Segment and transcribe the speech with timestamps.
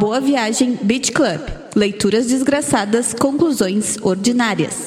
[0.00, 1.42] Boa Viagem Beach Club.
[1.76, 4.86] Leituras desgraçadas, conclusões ordinárias.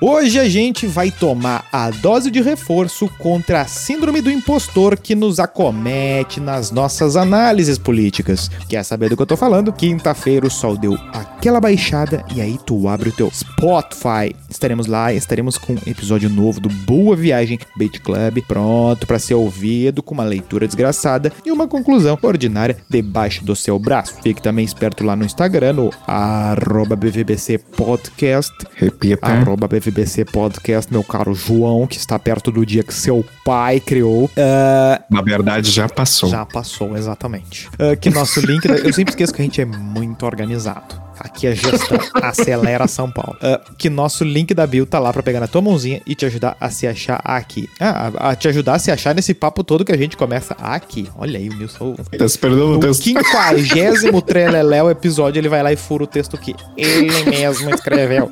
[0.00, 5.16] Hoje a gente vai tomar a dose de reforço contra a síndrome do impostor que
[5.16, 8.48] nos acomete nas nossas análises políticas.
[8.68, 9.72] Quer saber do que eu tô falando?
[9.72, 10.96] Quinta-feira o sol deu
[11.44, 14.34] aquela baixada e aí tu abre o teu Spotify.
[14.48, 19.34] Estaremos lá, estaremos com um episódio novo do Boa Viagem Beat Club, pronto para ser
[19.34, 24.14] ouvido com uma leitura desgraçada e uma conclusão ordinária debaixo do seu braço.
[24.22, 28.54] Fique também esperto lá no Instagram, no arroba BVBC Podcast.
[28.74, 29.26] Repita.
[29.26, 34.30] Arroba BVBC Podcast, meu caro João, que está perto do dia que seu pai criou.
[34.34, 36.30] Ah, Na verdade, já passou.
[36.30, 37.68] já passou, exatamente.
[37.78, 38.64] Ah, que nosso link.
[38.64, 41.03] Eu sempre esqueço que a gente é muito organizado.
[41.24, 41.98] Aqui é gestão.
[42.22, 43.36] Acelera São Paulo.
[43.42, 46.26] Ah, que nosso link da bio tá lá pra pegar na tua mãozinha e te
[46.26, 47.68] ajudar a se achar aqui.
[47.80, 50.54] Ah, a, a te ajudar a se achar nesse papo todo que a gente começa
[50.60, 51.08] aqui.
[51.16, 51.94] Olha aí, o Nilson.
[52.18, 53.02] Tá se perdendo no No texto.
[53.02, 58.30] quinquagésimo treleléu episódio, ele vai lá e fura o texto que ele mesmo escreveu.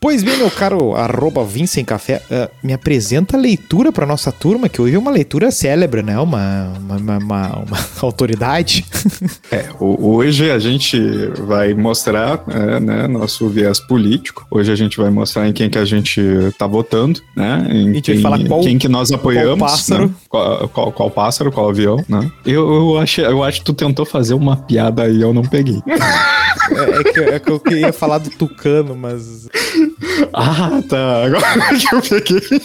[0.00, 4.68] Pois bem, meu caro arroba Vincent Café, ah, me apresenta a leitura pra nossa turma,
[4.68, 6.16] que hoje é uma leitura célebre, né?
[6.20, 7.18] Uma, uma, uma,
[7.58, 8.84] uma- autoridade.
[9.50, 10.98] É, hoje a gente
[11.46, 14.46] vai mostrar é, né, nosso viés político.
[14.50, 16.20] Hoje a gente vai mostrar em quem que a gente
[16.58, 17.66] tá votando, né?
[17.70, 19.58] Em A gente vai quem, falar qual- quem que nós apoiamos.
[19.58, 20.08] pássaro.
[20.08, 20.14] né?
[20.28, 22.30] Qual, qual, qual pássaro, qual avião, né?
[22.44, 25.80] Eu, eu, acho, eu acho que tu tentou fazer uma piada aí, eu não peguei.
[26.70, 29.48] É, é que, é que eu queria falar do Tucano, mas.
[30.32, 31.24] Ah, tá.
[31.24, 32.62] Agora que eu peguei.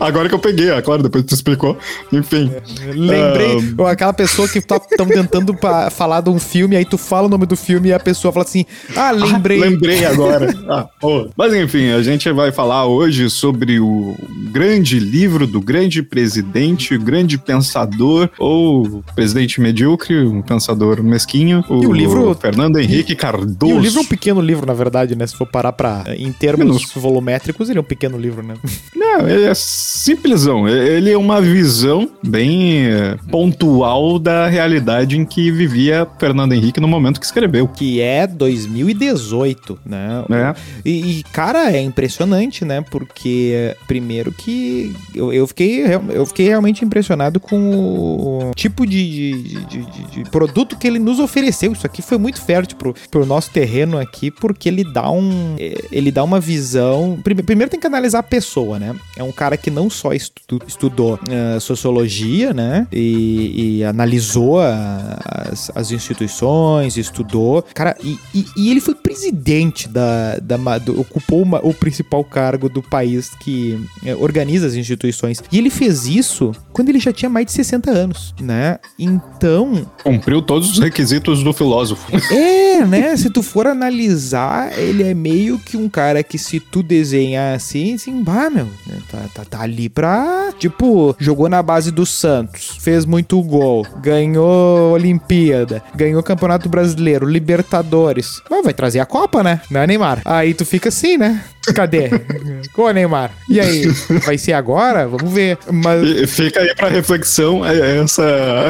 [0.00, 1.76] Agora que eu peguei, é claro, depois tu explicou.
[2.12, 2.50] Enfim.
[2.94, 6.96] Lembrei Ah, aquela pessoa que tá tão tentando pa- falar de um filme, aí tu
[6.98, 8.64] fala o nome do filme e a pessoa fala assim:
[8.96, 9.58] Ah, lembrei.
[9.58, 10.48] Ah, lembrei agora.
[10.68, 11.28] Ah, pô.
[11.36, 14.14] Mas enfim, a gente vai falar hoje sobre o
[14.52, 21.82] grande livro do grande presidente, o grande pensador, ou presidente medíocre, um pensador mesquinho, o,
[21.82, 23.72] E o livro- Fernando Henrique Cardoso.
[23.72, 25.26] E o livro é um pequeno livro, na verdade, né?
[25.26, 26.04] Se for parar pra.
[26.16, 27.02] Em termos Minúsculo.
[27.02, 28.54] volumétricos, ele é um pequeno livro, né?
[28.94, 30.68] Não, ele é simplesão.
[30.68, 36.88] Ele é uma visão bem eh, pontual da realidade em que vivia Fernando Henrique no
[36.88, 37.68] momento que escreveu.
[37.68, 40.24] Que é 2018, né?
[40.30, 40.54] É.
[40.84, 42.82] E, e, cara, é impressionante, né?
[42.90, 49.64] Porque, primeiro que eu, eu, fiquei, eu fiquei realmente impressionado com o tipo de, de,
[49.66, 51.72] de- de- produto que ele nos ofereceu.
[51.72, 55.54] Isso aqui foi muito fértil pro, pro nosso terreno aqui, porque ele dá um.
[55.58, 57.18] eh, Ele dá uma visão.
[57.22, 58.94] prime- Primeiro tem que analisar a pessoa, né?
[59.16, 62.86] É um cara que não só estu- estudou eh, sociologia, né?
[62.92, 65.18] E, e analisou a-
[65.52, 67.64] as, as instituições, estudou.
[67.74, 70.38] Cara, e, e- e ele foi presidente da.
[70.40, 75.42] da do- ocupou uma- o principal cargo do país que eh, organiza as instituições.
[75.50, 78.78] E ele fez isso quando ele já tinha mais de 60 anos, né?
[78.98, 82.06] Então, Cumpriu todos os requisitos do filósofo.
[82.34, 83.16] é, né?
[83.18, 87.94] Se tu for analisar, ele é meio que um cara que se tu desenhar assim,
[87.94, 90.52] assim, bah, meu, né, tá, tá, tá ali pra.
[90.58, 98.40] Tipo, jogou na base do Santos, fez muito gol, ganhou Olimpíada, ganhou Campeonato Brasileiro, Libertadores.
[98.50, 99.60] Mas vai trazer a Copa, né?
[99.70, 100.20] Não é, Neymar?
[100.24, 101.44] Aí tu fica assim, né?
[101.74, 102.10] Cadê?
[102.76, 103.30] Ô, Neymar.
[103.48, 103.86] E aí?
[104.24, 105.06] Vai ser agora?
[105.06, 105.58] Vamos ver.
[105.70, 106.30] Mas.
[106.30, 108.24] Fica aí pra reflexão é essa,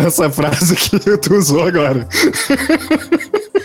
[0.06, 2.06] essa frase que tu usou agora.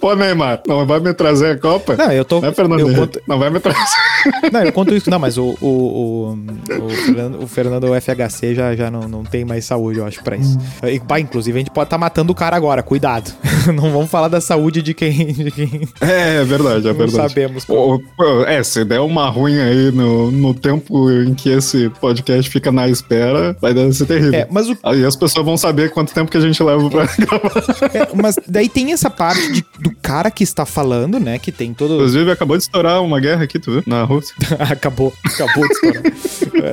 [0.00, 1.94] Pô, Neymar, não vai me trazer a Copa?
[1.96, 2.40] Não, eu tô.
[2.40, 2.80] Né, Fernando?
[2.88, 3.78] eu conto- Não vai me trazer.
[4.52, 5.10] Não, eu conto isso.
[5.10, 9.44] Não, mas o, o, o, o Fernando, o Fernando FHC já, já não, não tem
[9.46, 10.58] mais saúde, eu acho, pra isso.
[10.84, 13.32] E, pá, inclusive, a gente pode estar matando o cara agora, cuidado.
[13.74, 17.28] Não vamos falar da saúde de quem, de quem É, é verdade, é não verdade.
[17.28, 17.68] sabemos.
[17.68, 22.50] Ô, pô, É, se der uma ruim aí no, no tempo em que esse podcast
[22.50, 24.34] fica na espera, vai dar- ser terrível.
[24.34, 27.04] É, mas o Aí as pessoas vão saber quanto tempo que a gente leva pra
[27.18, 27.90] gravar.
[27.94, 31.38] É, mas daí tem essa parte de- do cara que está falando, né?
[31.38, 31.94] Que tem todo.
[31.94, 33.82] Inclusive, acabou de estourar uma guerra aqui, tu viu?
[33.86, 34.34] Na Rússia.
[34.58, 36.02] acabou, acabou de estourar.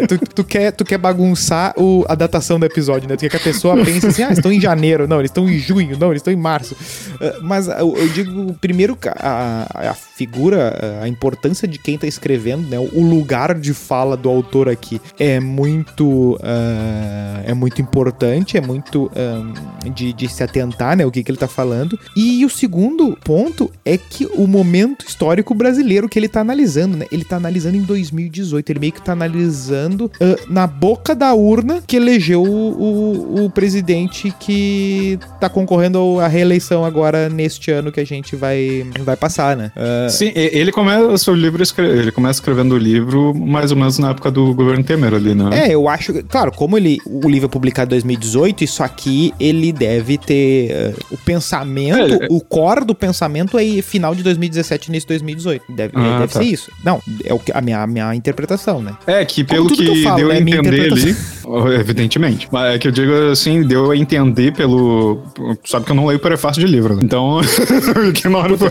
[0.01, 3.15] É, tu, tu quer, tu quer bagunçar o- a datação do episódio, né?
[3.15, 5.07] Tu quer que a pessoa pense assim, ah, estão em janeiro.
[5.07, 5.97] Não, eles estão em junho.
[5.99, 6.75] Não, eles estão em março.
[7.21, 12.67] É, mas eu, eu digo, primeiro, a, a figura, a importância de quem tá escrevendo,
[12.67, 12.77] né?
[12.79, 19.11] O lugar de fala do autor aqui é muito, ah, é muito importante, é muito
[19.15, 21.05] ah, de, de se atentar, né?
[21.05, 21.99] O que, que ele tá falando.
[22.15, 27.05] E o segundo ponto é que o momento histórico brasileiro que ele tá analisando, né?
[27.11, 28.69] Ele tá analisando em 2018.
[28.69, 33.49] Ele meio que tá analisando uh, na boca da urna que elegeu o, o, o,
[33.49, 39.55] presidente que tá concorrendo à reeleição agora neste ano que a gente vai, vai passar,
[39.55, 39.71] né?
[39.75, 40.09] Uh...
[40.09, 44.29] Sim, ele começa o livro, ele começa escrevendo o livro mais ou menos na época
[44.31, 45.67] do governo Temer ali, né?
[45.67, 49.71] É, eu acho, claro, como ele, o livro é publicado em 2018, isso aqui ele
[49.71, 55.07] deve ter uh, o pensamento, é, o core do pensamento é final de 2017 início
[55.07, 55.65] de 2018.
[55.69, 56.39] Deve, ah, deve tá.
[56.39, 56.71] ser isso.
[56.83, 58.95] Não, é o que, a, minha, a minha interpretação, né?
[59.05, 61.15] É, que pelo que, que falo, deu a entender ali,
[61.79, 65.21] evidentemente, mas é que eu digo assim, deu a entender pelo...
[65.65, 67.01] Sabe que eu não leio prefácio de livro, né?
[67.03, 68.03] Então, eu,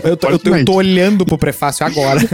[0.05, 2.21] eu, tô, eu, tô, eu tô olhando pro prefácio agora.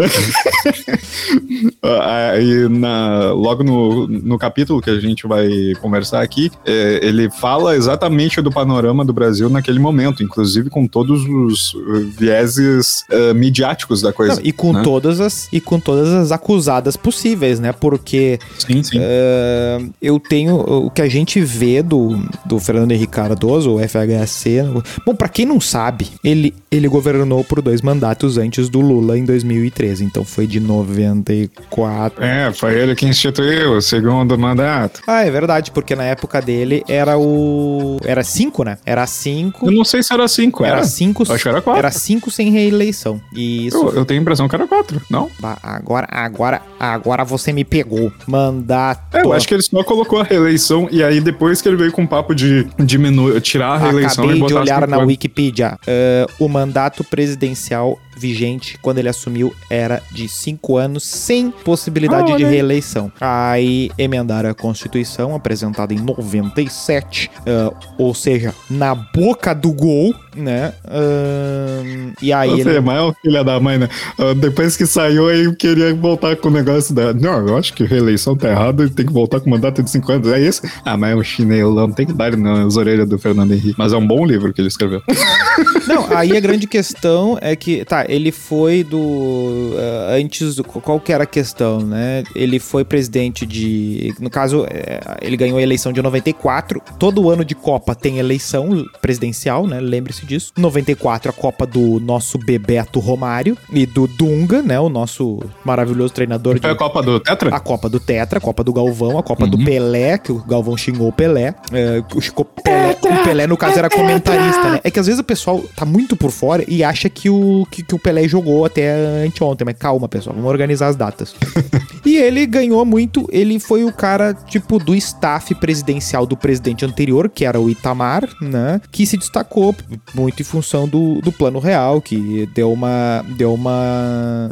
[1.83, 5.47] Aí, na, logo no, no capítulo que a gente vai
[5.81, 11.25] conversar aqui, é, ele fala exatamente do panorama do Brasil naquele momento, inclusive com todos
[11.25, 14.36] os vieses uh, midiáticos da coisa.
[14.36, 14.81] Não, e com né?
[14.84, 17.72] todas as e com todas as acusadas possíveis, né?
[17.72, 19.00] Porque sim, sim.
[19.00, 24.63] Uh, eu tenho o que a gente vê do, do Fernando Henrique Cardoso, o FHC.
[25.06, 29.24] Bom, para quem não sabe, ele ele governou por dois mandatos antes do Lula em
[29.24, 32.24] 2013, então foi de 94.
[32.24, 35.01] É, foi ele que instituiu o segundo mandato.
[35.06, 38.78] Ah, é verdade, porque na época dele era o era cinco, né?
[38.86, 39.68] Era cinco.
[39.68, 41.24] Eu não sei se era cinco, era, era cinco.
[41.31, 41.80] Acho que era quatro.
[41.83, 43.19] Era cinco sem reeleição.
[43.33, 43.75] Isso.
[43.75, 45.30] Eu, eu tenho a impressão que era quatro, não?
[45.62, 48.09] Agora, agora, agora você me pegou.
[48.25, 49.18] Mandato.
[49.18, 51.91] É, eu acho que ele só colocou a reeleição e aí depois que ele veio
[51.91, 55.77] com o papo de diminuir, tirar a reeleição Acabei e botar de olhar na Wikipedia.
[55.83, 62.38] Uh, o mandato presidencial vigente quando ele assumiu era de cinco anos, sem possibilidade ah,
[62.38, 63.12] de reeleição.
[63.19, 70.74] Aí emendaram a Constituição, apresentada em 97, uh, ou seja, na boca do gol, né?
[70.85, 71.72] Uh,
[72.21, 72.49] e aí.
[72.49, 72.77] Você ele...
[72.77, 73.89] é maior filha da mãe, né?
[74.17, 77.13] Uh, depois que saiu, aí queria voltar com o negócio da.
[77.13, 80.27] Não, eu acho que reeleição tá errado tem que voltar com mandato de 5 anos.
[80.29, 80.61] É isso?
[80.85, 83.75] Ah, mas é um chinelão, tem que dar nas orelhas do Fernando Henrique.
[83.77, 85.01] Mas é um bom livro que ele escreveu.
[85.87, 88.97] Não, aí a grande questão é que, tá, ele foi do.
[88.97, 92.23] Uh, antes, do, qual que era a questão, né?
[92.35, 94.13] Ele foi presidente de.
[94.19, 96.81] No caso, é, ele ganhou a eleição de 94.
[96.97, 99.79] Todo ano de Copa tem eleição presidencial, né?
[99.79, 100.53] Lembre-se disso.
[100.57, 104.79] 94, a Copa do nosso Bebeto Romário e do Dunga, né?
[104.79, 106.53] O nosso maravilhoso treinador.
[106.53, 106.67] Foi de...
[106.67, 107.55] a Copa do Tetra?
[107.55, 109.51] A Copa do Tetra, a Copa do Galvão, a Copa uhum.
[109.51, 111.55] do Pelé, que o Galvão xingou o Pelé.
[111.71, 114.79] É, o, Pelé o Pelé, no caso, era comentarista, né?
[114.83, 117.83] É que às vezes o pessoal tá muito por fora e acha que o, que,
[117.83, 121.35] que o Pelé jogou até anteontem, mas calma, pessoal, vamos organizar as datas.
[122.06, 127.29] e ele ganhou muito, ele foi o cara, tipo, do staff presidencial do presidente anterior,
[127.29, 128.81] que era o Itamar, né?
[128.91, 129.75] Que se destacou
[130.13, 133.25] muito em função do, do plano real, que deu uma.
[133.36, 134.50] deu uma.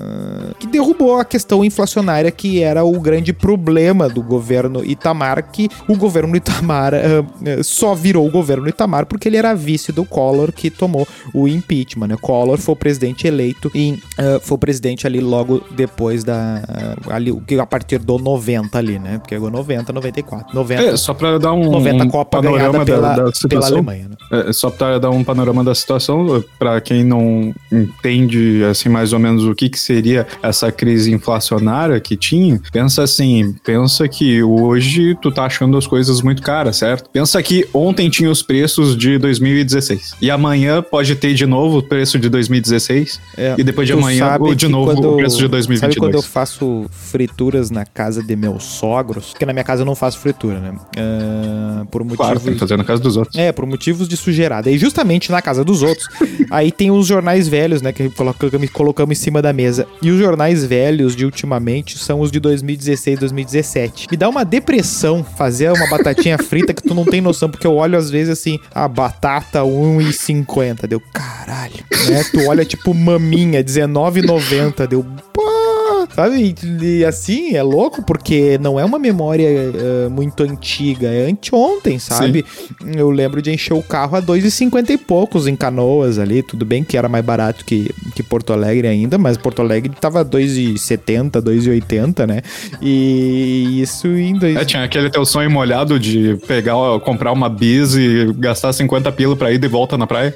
[0.60, 5.96] que derrubou a questão inflacionária que era o grande problema do governo Itamar, que o
[5.96, 10.70] governo Itamar uh, só virou o governo Itamar porque ele era vice do Collor que
[10.70, 12.08] tomou o impeachment.
[12.08, 12.18] Né?
[12.20, 16.62] Collor foi o presidente eleito em, uh, foi o presidente ali logo depois da.
[17.08, 19.18] Uh, ali, a partir do 90 ali, né?
[19.20, 20.54] Porque chegou 90, 94.
[20.54, 21.72] 90, é, só pra dar um.
[21.72, 24.16] 90 Copa ganhada pela, da, da pela Alemanha, né?
[24.50, 29.20] É, só pra dar um panorama da situação, pra quem não entende, assim, mais ou
[29.20, 35.16] menos o que, que seria essa crise inflacionária que tinha, pensa assim: pensa que hoje
[35.22, 37.10] tu tá achando as coisas muito caras, certo?
[37.10, 41.84] Pensa que ontem tinha os preços de 2016 e amanhã pode ter de novo o
[41.84, 45.48] preço de 2016 é, e depois de amanhã ou de novo quando, o preço de
[45.48, 45.80] 2022.
[45.80, 49.32] Sabe quando eu faço frituras na casa de meus sogros?
[49.32, 50.72] Porque na minha casa eu não faço fritura, né?
[50.72, 52.26] Uh, por motivos...
[52.26, 53.38] Claro, tem que fazer na casa dos outros.
[53.38, 54.70] É, por motivos de sujeirada.
[54.70, 56.08] E justamente na casa dos outros,
[56.50, 57.92] aí tem os jornais velhos, né?
[57.92, 59.88] Que colocamos, colocamos em cima da mesa.
[60.02, 64.08] E os jornais velhos de ultimamente são os de 2016, 2017.
[64.10, 67.76] Me dá uma depressão fazer uma batatinha frita que tu não tem noção, porque eu
[67.76, 70.88] olho às vezes assim, a batata 1,50.
[70.88, 71.84] Deu caralho.
[72.10, 72.24] Né?
[72.32, 74.88] Tu olha tipo maminha, R$19,90.
[74.88, 75.06] Deu.
[75.34, 75.71] Pô,
[76.16, 76.56] sabe?
[76.82, 82.46] E, assim, é louco porque não é uma memória uh, muito antiga, é anteontem, sabe?
[82.48, 82.92] Sim.
[82.96, 86.84] Eu lembro de encher o carro a 2,50 e poucos em Canoas ali, tudo bem
[86.84, 92.28] que era mais barato que, que Porto Alegre ainda, mas Porto Alegre tava 2,70, 2,80,
[92.28, 92.42] né?
[92.82, 94.56] E isso em dois...
[94.56, 99.36] É, tinha aquele teu sonho molhado de pegar, comprar uma bis e gastar 50 pila
[99.36, 100.36] pra ir de volta na praia.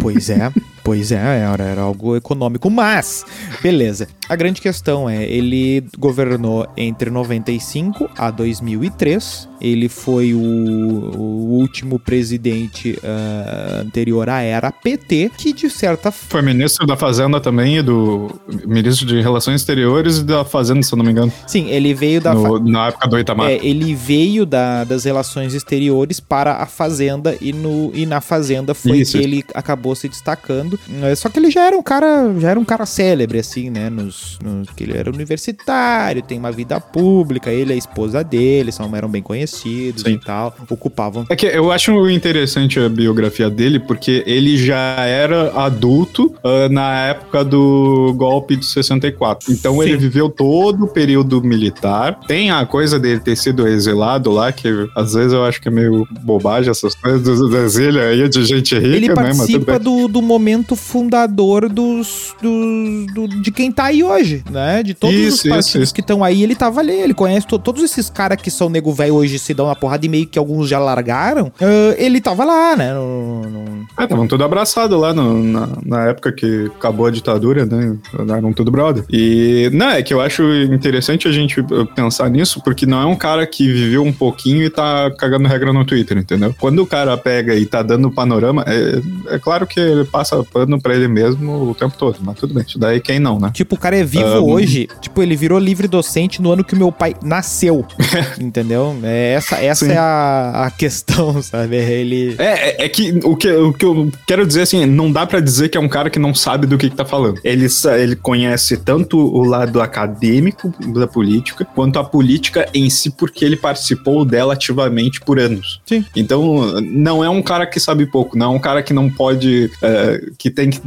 [0.00, 0.50] Pois é,
[0.84, 3.24] pois é, era, era algo econômico, mas
[3.62, 4.08] beleza.
[4.28, 11.96] A grande questão é, ele governou entre 95 a 2003 Ele foi o, o último
[11.96, 17.82] presidente uh, anterior à era PT, que de certa Foi ministro da Fazenda também e
[17.82, 18.28] do
[18.66, 21.32] ministro de Relações Exteriores e da Fazenda, se eu não me engano.
[21.46, 22.34] Sim, ele veio da.
[22.34, 23.50] No, na época do Itamar.
[23.50, 28.74] É, ele veio da, das relações exteriores para a Fazenda e, no, e na Fazenda
[28.74, 29.16] foi Isso.
[29.16, 30.76] que ele acabou se destacando.
[31.04, 33.88] É, Só que ele já era um cara, já era um cara célebre, assim, né?
[33.88, 38.72] Nos, nos- que ele era universitário, tem uma vida pública, ele e a esposa dele
[38.72, 39.92] são, eram bem conhecidos Sim.
[40.06, 41.26] e tal, ocupavam.
[41.28, 47.06] É que eu acho interessante a biografia dele, porque ele já era adulto ah, na
[47.06, 49.52] época do golpe de 64.
[49.52, 49.82] Então Sim.
[49.82, 52.18] ele viveu todo o período militar.
[52.26, 55.70] Tem a coisa dele ter sido exilado lá, que às vezes eu acho que é
[55.70, 59.14] meio bobagem essas coisas do exílio aí de gente rica, Ele né?
[59.14, 64.82] Participa do, do momento fundador dos, dos- do- de quem tá aí hoje, né?
[64.82, 65.94] De todos Isso, os isso, partidos isso.
[65.94, 66.92] que estão aí, ele tava ali.
[66.92, 70.04] Ele conhece to- todos esses caras que são nego velho hoje se dão uma porrada
[70.06, 71.52] e meio que alguns já largaram.
[71.60, 72.92] ah, ele tava lá, né?
[72.94, 77.66] No- no- É, estavam tudo abraçados lá no- na, na época que acabou a ditadura,
[77.66, 77.96] né?
[78.36, 79.04] Eram tudo brother.
[79.10, 83.06] E, não, é que eu acho interessante a gente uh, pensar nisso, porque não é
[83.06, 86.54] um cara que viveu um pouquinho e tá cagando regra no Twitter, entendeu?
[86.58, 90.80] Quando o cara pega e tá dando panorama, é, é claro que ele passa pano
[90.80, 92.64] pra ele mesmo o tempo todo, mas tudo bem.
[92.66, 93.50] Isso daí quem não, né?
[93.52, 94.88] Tipo, o cara é vivo Ah, hoje.
[95.00, 97.84] Tipo, ele virou livre docente no ano que o meu pai nasceu.
[98.40, 98.96] entendeu?
[99.02, 99.92] É, essa essa Sim.
[99.92, 101.76] é a, a questão, sabe?
[101.76, 102.34] Ele.
[102.38, 102.44] É,
[102.82, 105.68] é, é que, o que o que eu quero dizer assim, não dá pra dizer
[105.68, 107.40] que é um cara que não sabe do que, que tá falando.
[107.44, 107.66] Ele,
[107.98, 113.56] ele conhece tanto o lado acadêmico da política, quanto a política em si, porque ele
[113.56, 115.80] participou dela ativamente por anos.
[115.86, 116.04] Sim.
[116.14, 119.70] Então, não é um cara que sabe pouco, não é um cara que não pode.
[119.82, 120.80] é, que tem que.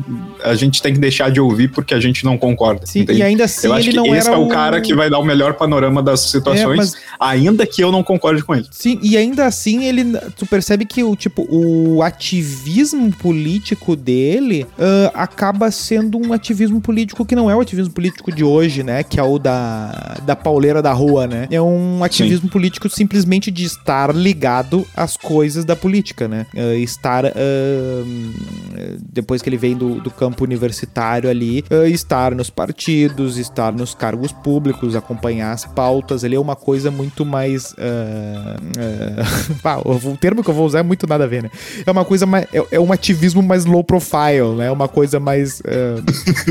[0.44, 2.86] A gente tem que deixar de ouvir porque a gente não concorda.
[2.86, 3.20] Sim, entende?
[3.20, 5.10] e ainda assim eu acho ele que não esse era é o cara que vai
[5.10, 8.68] dar o melhor panorama das situações, mas- ainda que eu não concorde com ele.
[8.72, 10.18] Sim, e ainda assim ele.
[10.38, 17.26] Tu percebe que o tipo, o ativismo político dele ah, acaba sendo um ativismo político
[17.26, 19.04] que não é o ativismo político de hoje, né?
[19.04, 21.48] Que é o da, da pauleira da rua, né?
[21.52, 26.46] É um ativismo político simplesmente de estar ligado às coisas da política, né?
[26.56, 27.26] Ah, estar.
[27.26, 27.32] ah,
[29.12, 34.32] depois que ele vem do, do campo universitário ali, estar nos partidos, estar nos cargos
[34.32, 36.24] públicos, acompanhar as pautas.
[36.24, 37.74] Ele é uma coisa muito mais.
[37.78, 38.15] ah,
[38.78, 41.52] ah, pá, o termo que eu vou usar é muito nada a ver, né?
[41.86, 42.48] É uma coisa mais.
[42.54, 44.68] É, é um ativismo mais low profile, né?
[44.68, 45.62] É uma coisa mais.
[45.66, 46.02] ah,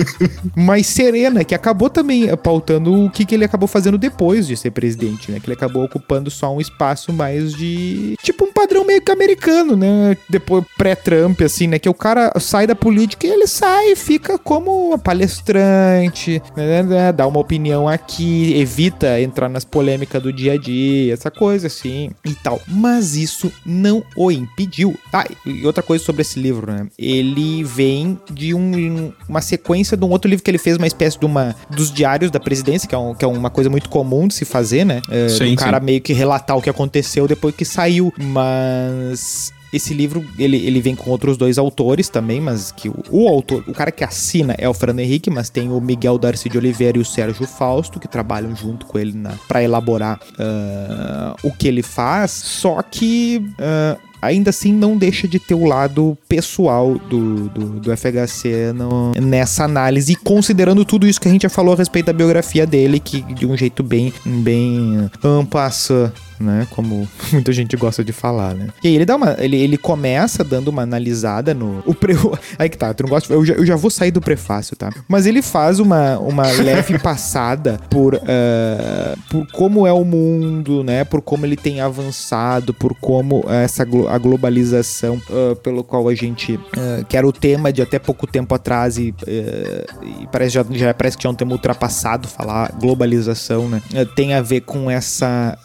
[0.56, 4.70] mais serena, que acabou também pautando o que, que ele acabou fazendo depois de ser
[4.70, 5.40] presidente, né?
[5.40, 8.16] Que ele acabou ocupando só um espaço mais de.
[8.22, 10.16] Tipo um padrão meio que americano, né?
[10.28, 11.78] Depois pré-Trump, assim, né?
[11.78, 17.26] Que o cara sai da política e ele sai e fica como palestrante, né, Dá
[17.26, 22.34] uma opinião aqui, evita entrar nas polêmicas do dia a dia, essa coisa assim e
[22.34, 22.58] tal.
[22.66, 24.98] Mas isso não o impediu.
[25.12, 26.86] Tá, e outra coisa sobre esse livro, né?
[26.98, 31.18] Ele vem de um- uma sequência de um outro livro que ele fez, uma espécie
[31.18, 34.26] de uma dos diários da presidência, que é, um- que é uma coisa muito comum
[34.26, 35.02] de se fazer, né?
[35.10, 35.84] É, Sim, do cara sim.
[35.84, 38.12] meio que relatar o que aconteceu depois que saiu.
[38.18, 43.28] Mas esse livro, ele, ele vem com outros dois autores também, mas que o, o
[43.28, 46.56] autor, o cara que assina é o Fernando Henrique, mas tem o Miguel Darcy de
[46.58, 51.50] Oliveira e o Sérgio Fausto, que trabalham junto com ele na, pra elaborar ah, o
[51.52, 53.44] que ele faz, só que...
[53.58, 59.12] ah, Ainda assim, não deixa de ter o lado pessoal do, do, do FHC no-
[59.20, 62.66] nessa análise, e considerando tudo isso que a gente já falou a respeito da biografia
[62.66, 66.66] dele, que de um jeito bem, bem ampassa, né?
[66.70, 68.68] Como muita gente gosta de falar, né?
[68.82, 69.36] E aí ele dá uma.
[69.38, 71.82] Ele, ele começa dando uma analisada no.
[71.86, 72.14] O pre...
[72.58, 73.32] Aí que tá, tu não gosta.
[73.32, 74.90] Eu já, eu já vou sair do prefácio, tá?
[75.08, 81.04] Mas ele faz uma, uma leve passada por, ah, por como é o mundo, né?
[81.04, 86.14] Por como ele tem avançado, por como essa glo- a globalização ah, pelo qual a
[86.14, 86.58] gente.
[86.76, 90.94] ah, que era o tema de até pouco tempo atrás e, e parece, já, já
[90.94, 93.82] parece que já é um tema ultrapassado falar globalização, né?
[94.14, 95.58] Tem a ver com essa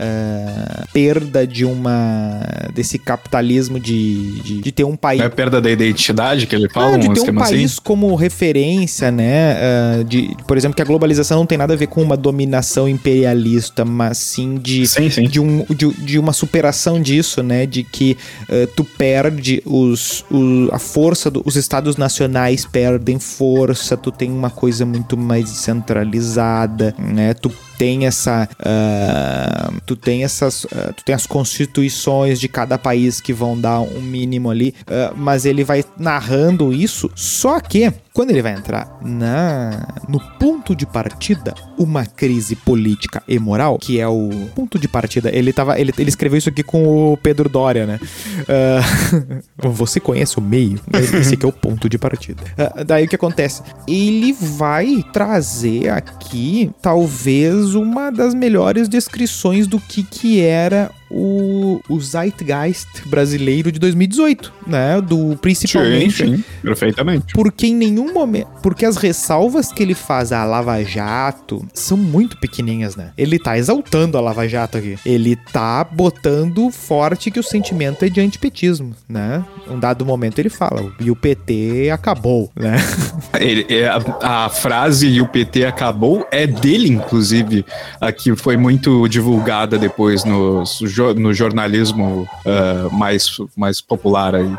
[0.93, 2.39] perda de uma.
[2.73, 5.21] desse capitalismo de, de, de ter um país.
[5.21, 7.71] É a perda da identidade que ele fala, Ah, de um ter um esquema país
[7.73, 7.81] assim.
[7.83, 9.57] como referência, né?
[9.59, 12.87] ah, de, por exemplo, que a globalização não tem nada a ver com uma dominação
[12.87, 15.23] imperialista, mas sim de, Sim, sim.
[15.27, 17.65] de, um, de, de uma superação disso, né?
[17.65, 18.17] De que
[18.49, 24.31] ah, tu perde os, o- a força, do, os estados nacionais perdem força, tu tem
[24.31, 27.33] uma coisa muito mais descentralizada, né?
[27.33, 33.21] Tu tem essa ah, tu tem essas ah, tu tem as constituições de cada país
[33.21, 38.31] que vão dar um mínimo ali ah, mas ele vai narrando isso só que quando
[38.31, 44.09] ele vai entrar na no ponto de partida, uma crise política e moral, que é
[44.09, 45.33] o ponto de partida.
[45.33, 47.97] Ele tava, ele, ele escreveu isso aqui com o Pedro Dória, né?
[48.49, 50.79] Uh, você conhece o meio,
[51.19, 52.43] esse aqui é o ponto de partida.
[52.57, 53.61] Uh, daí o que acontece?
[53.87, 61.99] Ele vai trazer aqui talvez uma das melhores descrições do que que era o, o
[61.99, 65.01] Zeitgeist brasileiro de 2018, né?
[65.01, 66.17] Do principalmente.
[66.17, 67.33] Sim, sim, perfeitamente.
[67.33, 68.49] Porque em nenhum momento.
[68.61, 73.11] Porque as ressalvas que ele faz à Lava Jato são muito pequenininhas, né?
[73.17, 74.97] Ele tá exaltando a Lava Jato aqui.
[75.05, 79.43] Ele tá botando forte que o sentimento é de antipetismo, né?
[79.67, 82.77] Um dado momento ele fala, e o PT acabou, né?
[83.39, 87.65] Ele, é, a, a frase e o PT acabou é dele, inclusive,
[88.01, 90.79] aqui foi muito divulgada depois nos
[91.15, 94.51] no jornalismo uh, mais, mais popular aí.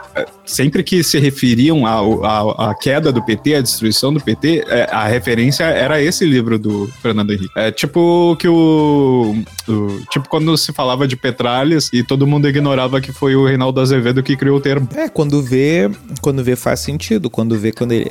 [0.44, 5.64] Sempre que se referiam à queda do PT, à destruição do PT, é, a referência
[5.64, 7.50] era esse livro do Fernando Henrique.
[7.56, 9.34] É tipo que o,
[9.68, 13.80] o, Tipo quando se falava de Petralhas e todo mundo ignorava que foi o Reinaldo
[13.80, 14.88] Azevedo que criou o termo.
[14.94, 15.90] É, quando vê,
[16.20, 17.30] quando vê faz sentido.
[17.30, 18.10] Quando vê quando ele.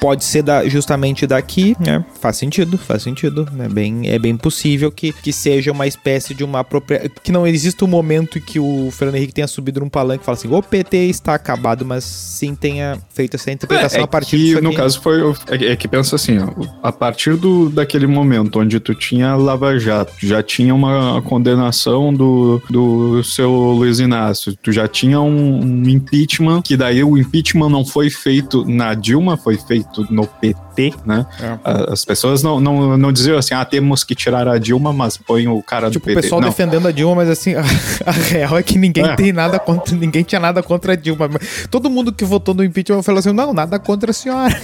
[0.00, 2.04] Pode ser da, justamente daqui, né?
[2.20, 3.48] Faz sentido, faz sentido.
[3.58, 7.10] É bem, é bem possível que, que seja uma espécie de uma própria.
[7.22, 10.24] Que não existe um momento em que o Fernando Henrique tenha subido num palanque e
[10.24, 14.06] fala assim: o PT está acabado, mas sim tenha feito essa interpretação é, é a
[14.06, 14.62] partir que, disso.
[14.62, 15.20] No caso, foi.
[15.48, 16.48] É, é, que pensa assim: ó,
[16.82, 22.62] a partir do, daquele momento onde tu tinha Lava Jato, já tinha uma condenação do,
[22.70, 27.84] do seu Luiz Inácio, tu já tinha um, um impeachment, que daí o impeachment não
[27.84, 30.67] foi feito na Dilma, foi feito no PT,
[31.04, 31.26] né?
[31.40, 31.92] É.
[31.92, 35.48] As pessoas não, não, não diziam assim, ah, temos que tirar a Dilma, mas põe
[35.48, 36.18] o cara tipo, do PT.
[36.18, 36.48] O pessoal não.
[36.48, 37.62] defendendo a Dilma, mas assim, a,
[38.06, 39.16] a real é que ninguém é.
[39.16, 41.28] tem nada contra, ninguém tinha nada contra a Dilma.
[41.70, 44.58] Todo mundo que votou no impeachment falou assim, não, nada contra a senhora.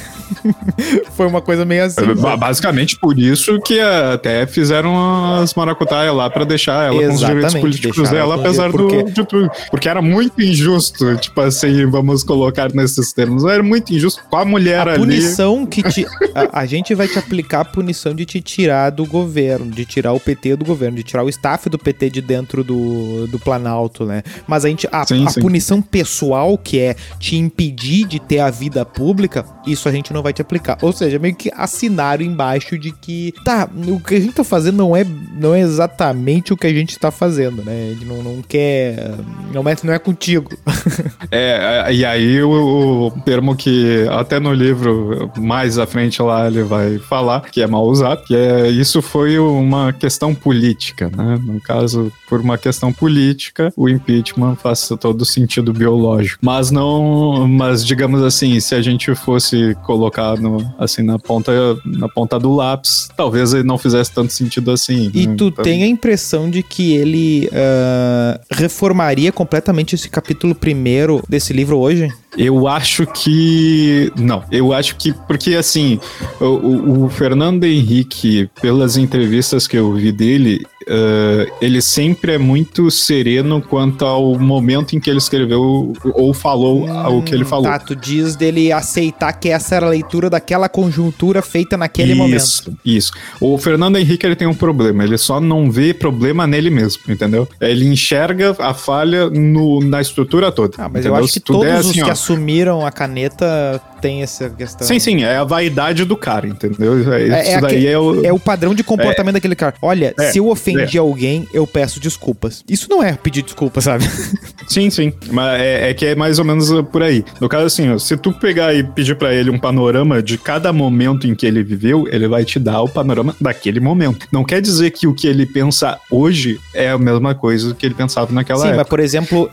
[1.17, 2.01] Foi uma coisa meio assim.
[2.03, 7.15] É, basicamente por isso que até fizeram as maracutaias lá para deixar ela Exatamente, com
[7.15, 9.03] os direitos políticos dela, apesar porque...
[9.03, 9.51] do, de tudo.
[9.71, 13.45] Porque era muito injusto, tipo assim, vamos colocar nesses termos.
[13.45, 14.99] Era muito injusto com a mulher a ali.
[14.99, 19.07] Punição que te, a, a, gente vai te aplicar a punição de te tirar do
[19.07, 22.63] governo, de tirar o PT do governo, de tirar o staff do PT de dentro
[22.63, 24.23] do, do Planalto, né?
[24.47, 25.41] Mas a gente a, sim, a sim.
[25.41, 30.23] punição pessoal que é te impedir de ter a vida pública, isso a gente não
[30.23, 30.79] vai te aplicar.
[30.83, 34.77] Ou seja, meio que assinaram embaixo de que tá, o que a gente tá fazendo
[34.77, 35.05] não é
[35.37, 37.91] não é exatamente o que a gente tá fazendo, né?
[37.91, 39.15] Ele não, não quer
[39.53, 40.51] não é, não é contigo.
[41.31, 46.65] é, e aí o, o termo que até no livro mais à frente lá ele
[46.65, 51.41] vai falar, que é mal usado, que é isso foi uma questão política, né?
[51.41, 56.41] No caso, por uma questão política, o impeachment faz todo sentido biológico.
[56.43, 61.53] Mas não, mas digamos assim, se a gente fosse colocar no, assim na ponta
[61.85, 65.13] na ponta do lápis, talvez ele não fizesse tanto sentido assim.
[65.15, 65.37] E né?
[65.37, 65.63] tu então...
[65.63, 72.09] tem a impressão de que ele uh, reformaria completamente esse capítulo primeiro desse livro hoje?
[72.37, 74.13] Eu acho que.
[74.17, 75.13] Não, eu acho que.
[75.13, 76.01] Porque, assim,
[76.41, 82.91] o, o Fernando Henrique, pelas entrevistas que eu vi dele, Uh, ele sempre é muito
[82.91, 87.65] sereno quanto ao momento em que ele escreveu ou falou hum, o que ele falou.
[87.65, 92.19] Tá, tu diz dele aceitar que essa era a leitura daquela conjuntura feita naquele isso,
[92.19, 92.37] momento.
[92.37, 93.13] Isso, isso.
[93.41, 97.49] O Fernando Henrique ele tem um problema, ele só não vê problema nele mesmo, entendeu?
[97.61, 100.75] Ele enxerga a falha no, na estrutura toda.
[100.79, 101.19] Ah, mas entendeu?
[101.19, 104.87] eu acho que todos assim, os ó, que assumiram a caneta tem essa questão.
[104.87, 107.11] Sim, sim, é a vaidade do cara, entendeu?
[107.11, 108.23] É, é, Isso é, daí é, o...
[108.23, 109.39] é o padrão de comportamento é.
[109.39, 109.75] daquele cara.
[109.81, 112.63] Olha, é, se eu ofendi alguém, eu peço desculpas.
[112.69, 114.05] Isso não é pedir desculpa, sabe?
[114.69, 115.13] Sim, sim.
[115.31, 117.23] Mas é, que é mais ou menos por aí.
[117.39, 120.73] No caso, assim, ó, se tu pegar e pedir para ele um panorama de cada
[120.73, 124.27] momento em que ele viveu, ele vai te dar o panorama daquele momento.
[124.33, 127.95] Não quer dizer que o que ele pensa hoje é a mesma coisa que ele
[127.95, 128.75] pensava naquela sim, época.
[128.75, 129.51] Sim, mas por exemplo,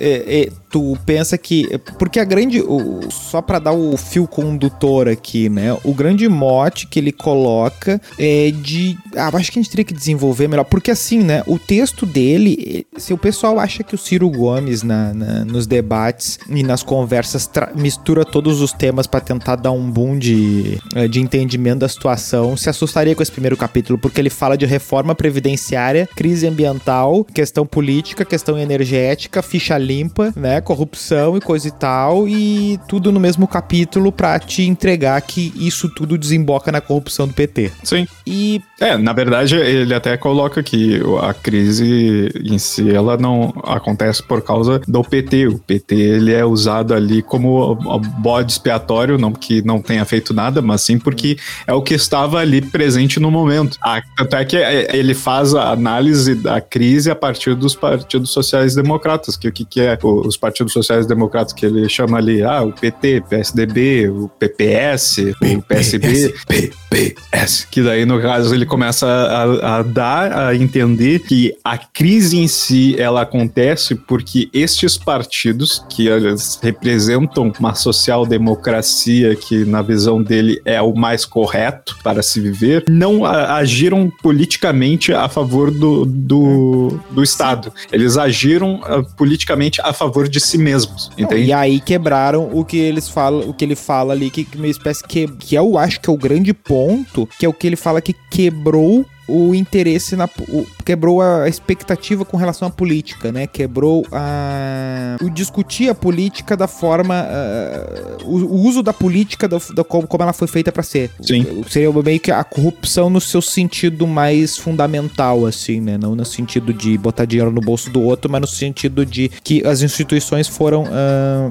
[0.72, 1.78] tu pensa que.
[2.00, 2.62] Porque a grande.
[2.62, 5.78] O, só para dar o fio condutor aqui, né?
[5.84, 8.98] O grande mote que ele coloca é de.
[9.16, 10.64] Ah, acho que a gente teria que desenvolver melhor.
[10.66, 11.44] Porque assim, né?
[11.48, 12.86] O texto dele.
[12.98, 17.50] Se o pessoal acha que o Ciro Gomes, na, na nos debates e nas conversas,
[17.76, 22.56] mistura todos os temas para tentar dar um boom de, eh, de entendimento da situação,
[22.56, 27.66] se assustaria com esse primeiro capítulo, porque ele fala de reforma previdenciária, crise ambiental, questão
[27.66, 30.62] política, questão energética, ficha limpa, né?
[30.62, 35.90] Corrupção e coisa e tal, e tudo no mesmo capítulo pra te entregar que isso
[35.90, 37.72] tudo desemboca na corrupção do PT.
[37.84, 38.08] Sim.
[38.24, 44.22] E É, na verdade, ele até coloca que a crise em si, ela não acontece
[44.22, 45.48] por causa do PT.
[45.48, 47.76] O PT, ele é usado ali como
[48.20, 52.38] bode expiatório, não que não tenha feito nada, mas sim porque é o que estava
[52.40, 53.78] ali presente no momento.
[53.84, 58.30] Ah, Tanto é que é, ele faz a análise da crise a partir dos partidos
[58.30, 62.72] sociais-democratas, que o que, que é os partidos sociais-democratas que ele chama ali, ah, o
[62.72, 67.68] PT, PSDB, o PPS, o PSB, PPS.
[67.70, 72.48] Que daí, no caso, ele começa a, a dar a entender que a crise em
[72.48, 80.62] si, ela acontece porque estes partidos, que eles representam uma social-democracia que, na visão dele,
[80.66, 87.24] é o mais correto para se viver, não agiram politicamente a favor do, do, do
[87.24, 87.72] Estado.
[87.92, 91.46] Eles agiram ah, politicamente a favor de si mesmos, entende?
[91.46, 94.68] E aí quebraram o que eles falam, o que ele fala ali, que, que uma
[94.68, 97.76] espécie que, que eu acho que é o grande ponto, que é o que ele
[97.76, 99.06] fala que quebrou
[99.50, 103.48] o interesse na o- quebrou a expectativa com relação à política, né?
[103.48, 109.58] Quebrou a o discutir a política da forma ah, o, o uso da política da,
[109.76, 111.10] da como, como ela foi feita para ser.
[111.22, 111.64] Sim.
[111.70, 115.98] Seria meio que a corrupção no seu sentido mais fundamental, assim, né?
[115.98, 119.66] Não no sentido de botar dinheiro no bolso do outro, mas no sentido de que
[119.66, 120.86] as instituições foram.
[120.92, 121.50] ah,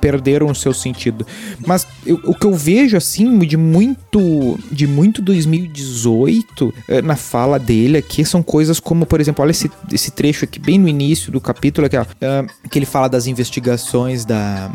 [0.00, 1.26] perderam o seu sentido.
[1.66, 4.58] Mas eu- o que eu vejo, assim, de muito.
[4.70, 9.70] de muito 2018 eh, na fala dele aqui são coisas como, por exemplo, olha esse,
[9.90, 13.26] esse trecho aqui bem no início do capítulo, aqui, ó, ah, que ele fala das
[13.26, 14.70] investigações da,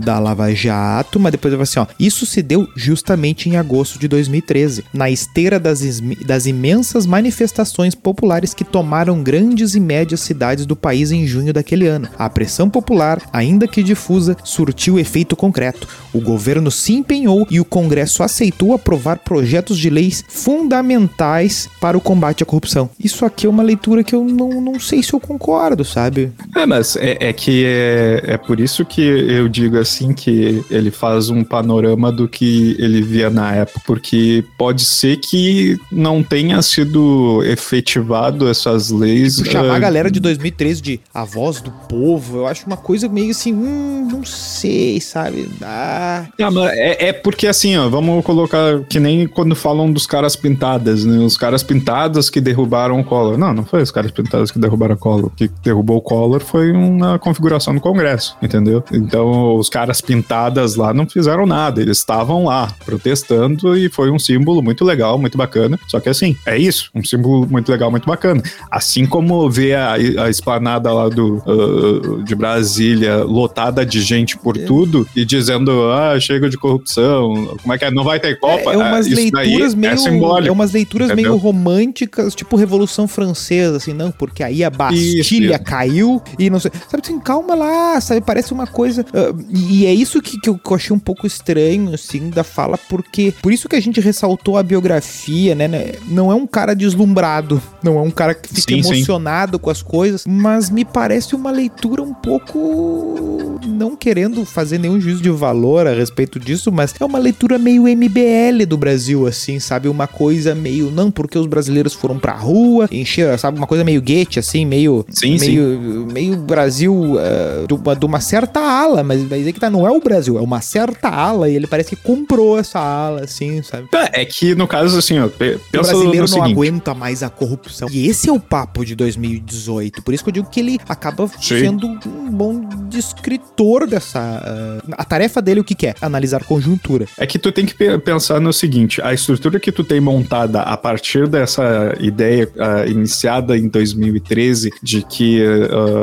[0.00, 3.98] da Lava Jato, mas depois ele fala assim, ó, isso se deu justamente em agosto
[3.98, 5.80] de 2013, na esteira das,
[6.24, 11.86] das imensas manifestações populares que tomaram grandes e médias cidades do país em junho daquele
[11.86, 12.08] ano.
[12.18, 15.88] A pressão popular, ainda que difusa, surtiu efeito concreto.
[16.12, 22.00] O governo se empenhou e o Congresso aceitou aprovar projetos de leis fundamentais para o
[22.00, 22.90] combate à corrupção.
[22.98, 26.32] Isso aqui é uma leitura que eu não, não sei se eu concordo, sabe?
[26.54, 30.90] É, mas é, é que é, é por isso que eu digo assim que ele
[30.90, 36.60] faz um panorama do que ele via na época, porque pode ser que não tenha
[36.62, 39.36] sido efetivado essas leis.
[39.44, 43.08] Chamar a ah, galera de 2013 de a voz do povo, eu acho uma coisa
[43.08, 45.48] meio assim, hum, não sei, sabe?
[45.62, 50.36] Ah, Ah, é, é porque assim, ó, vamos colocar que nem quando falam dos caras
[50.36, 51.18] pintadas, né?
[51.18, 53.36] Os caras pintadas que derrubaram o Collor.
[53.38, 55.26] Não, não foi os caras pintados que derrubaram o Collor.
[55.26, 58.82] O que derrubou o Collor foi uma configuração do Congresso, entendeu?
[58.92, 61.80] Então, os caras pintadas lá não fizeram nada.
[61.80, 65.78] Eles estavam lá protestando e foi um símbolo muito legal, muito bacana.
[65.88, 68.42] Só que assim, é isso, um símbolo muito legal, muito bacana.
[68.70, 74.56] Assim como ver a, a esplanada lá do, ah, de Brasília lotada de gente por
[74.56, 77.90] tudo e dizendo, ah, chega de corrupção, como é que é?
[77.90, 78.70] Não vai ter Copa?
[78.70, 79.92] é, é umas Ah, isso daí leituras meio.
[79.92, 80.48] É simbólico.
[80.48, 81.30] É umas leituras entendeu?
[81.32, 86.70] meio românticas, tipo Revolução Francesa, assim, não, porque aí a Bastilha caiu e não sei.
[86.88, 88.20] Sabe assim, calma lá, sabe?
[88.20, 89.04] Parece uma coisa.
[89.12, 93.34] ah, e é isso que, que eu achei um pouco estranho, assim, da fala, porque.
[93.42, 95.68] Por isso que a gente ressaltou a biografia, né?
[95.68, 98.88] né, Não é um cara deslumbrado, não é um cara que fica Sim, sim.
[98.94, 103.60] emocionado com as coisas, mas me parece uma leitura um pouco.
[103.66, 107.82] Não querendo fazer nenhum juízo de valor a respeito disso, mas é uma leitura meio
[107.82, 109.88] MBL do Brasil, assim, sabe?
[109.88, 110.90] Uma coisa meio.
[110.90, 113.58] Não, porque os brasileiros foram pra rua, encher, sabe?
[113.58, 115.04] Uma coisa meio Goethe, assim, meio.
[115.10, 119.60] Sim, meio, meio Brasil ah, de, uma, de uma certa ala, mas, mas é que
[119.60, 122.78] tá, não é o Brasil, é uma certa ala, e ele parece que comprou essa
[122.78, 123.88] ala, assim, sabe?
[123.88, 126.52] Tá, É que no caso, assim, ó, pe- O pensa brasileiro não seguinte.
[126.52, 127.88] aguenta mais a corrupção.
[127.90, 130.02] E esse é o papo de 2018.
[130.02, 131.60] Por isso que eu digo que ele acaba Sim.
[131.60, 134.18] sendo um bom descritor dessa.
[134.20, 135.94] ah, a tarefa dele, o que, que é?
[136.00, 137.06] Analisar conjuntura.
[137.18, 140.60] É que tu tem que pe- pensar no seguinte: a estrutura que tu tem montada
[140.62, 145.42] a partir dessa ideia ah, iniciada em 2013 de que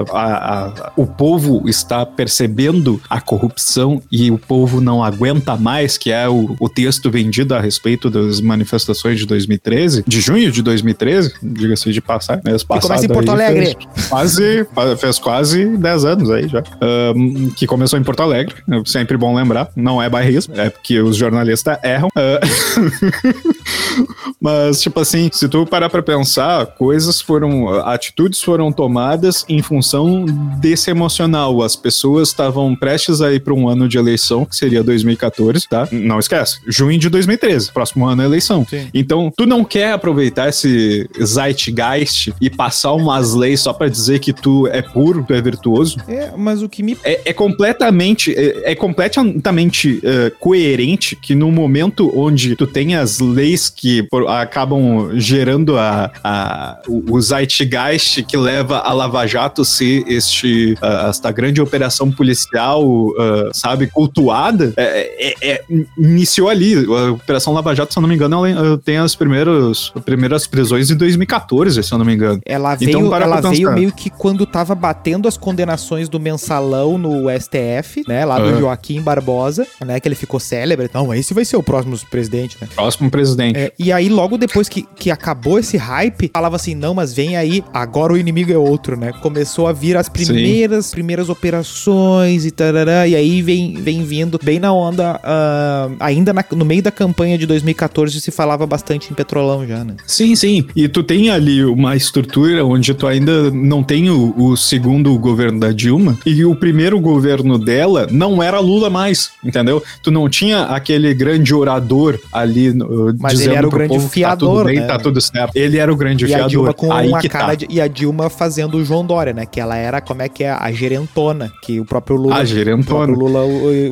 [0.10, 5.98] ah, a- a- o povo está percebendo a corrupção e o povo não aguenta mais,
[5.98, 10.62] que é o, o texto vendido a respeito das manifestações de 2013, de junho de
[10.62, 12.88] 2013, diga-se de passar, mês passado.
[12.90, 13.78] começa em Porto Alegre.
[13.94, 16.64] fez Quase, fez quase 10 anos aí já.
[16.82, 21.16] Ahn, que começou em Porto Alegre, sempre bom lembrar, não é bairrismo, é porque os
[21.18, 22.08] jornalistas erram.
[22.16, 22.40] Ah,
[24.42, 27.70] Mas, tipo assim, se tu parar pra pensar, coisas foram.
[27.82, 30.26] atitudes foram tomadas em função
[30.60, 31.62] desse emocional.
[31.62, 35.88] As pessoas estavam prestes a ir pra um ano de eleição, que seria 2014, tá?
[35.92, 36.60] Não esquece.
[36.68, 37.72] Junho de 2013.
[37.72, 38.66] Próximo ano é eleição.
[38.68, 38.88] Sim.
[38.94, 44.34] Então, tu não quer aproveitar esse zeitgeist e passar umas leis só pra dizer que
[44.34, 45.98] tu é puro, tu é virtuoso?
[46.08, 46.98] É, mas o que me.
[47.04, 53.20] É, é completamente, é, é completamente uh, coerente que no momento onde tu tem as
[53.20, 59.64] leis que por, acabam gerando a, a, o, o zeitgeist que leva a Lava Jato
[59.64, 65.64] ser este, uh, esta grande operação policial, uh, sabe, cultuada, é, é, é,
[65.98, 66.74] iniciou ali.
[66.74, 70.90] A Operação Lava Jato, se eu não me engano, ela tem as primeiras, primeiras prisões
[70.90, 72.42] em 2014, se eu não me engano.
[72.46, 77.26] Ela veio, então, ela veio meio que quando tava batendo as condenações do mensalão no
[77.30, 78.26] STF, né?
[78.26, 78.54] Lá do.
[78.60, 80.00] Joaquim Barbosa, né?
[80.00, 80.90] Que ele ficou célebre.
[80.94, 82.68] Não, esse vai ser o próximo presidente, né?
[82.76, 83.58] Próximo presidente.
[83.58, 87.36] É, e aí, logo depois que, que acabou esse hype, falava assim: não, mas vem
[87.36, 89.12] aí, agora o inimigo é outro, né?
[89.22, 94.60] Começou a vir as primeiras, primeiras operações e tarará, e aí vem, vem vindo bem
[94.60, 99.16] na onda, uh, ainda na, no meio da campanha de 2014 se falava bastante em
[99.16, 99.96] petrolão já, né?
[100.06, 100.66] Sim, sim.
[100.76, 105.60] E tu tem ali uma estrutura onde tu ainda não tem o, o segundo governo
[105.60, 109.84] da Dilma e o primeiro governo dela não era Lula mais, entendeu?
[110.02, 112.74] Tu não tinha aquele grande orador ali
[113.20, 114.88] Mas dizendo ele era o grande povo, fiador, tá tudo bem, né?
[114.88, 115.56] tá tudo certo.
[115.56, 116.46] Ele era o grande e fiador.
[116.46, 117.56] A Dilma com Aí uma cara tá.
[117.56, 119.46] de, e a Dilma fazendo o João Dória, né?
[119.46, 123.12] Que ela era, como é que é, a gerentona, que o próprio Lula, a gerentona.
[123.12, 123.44] O Lula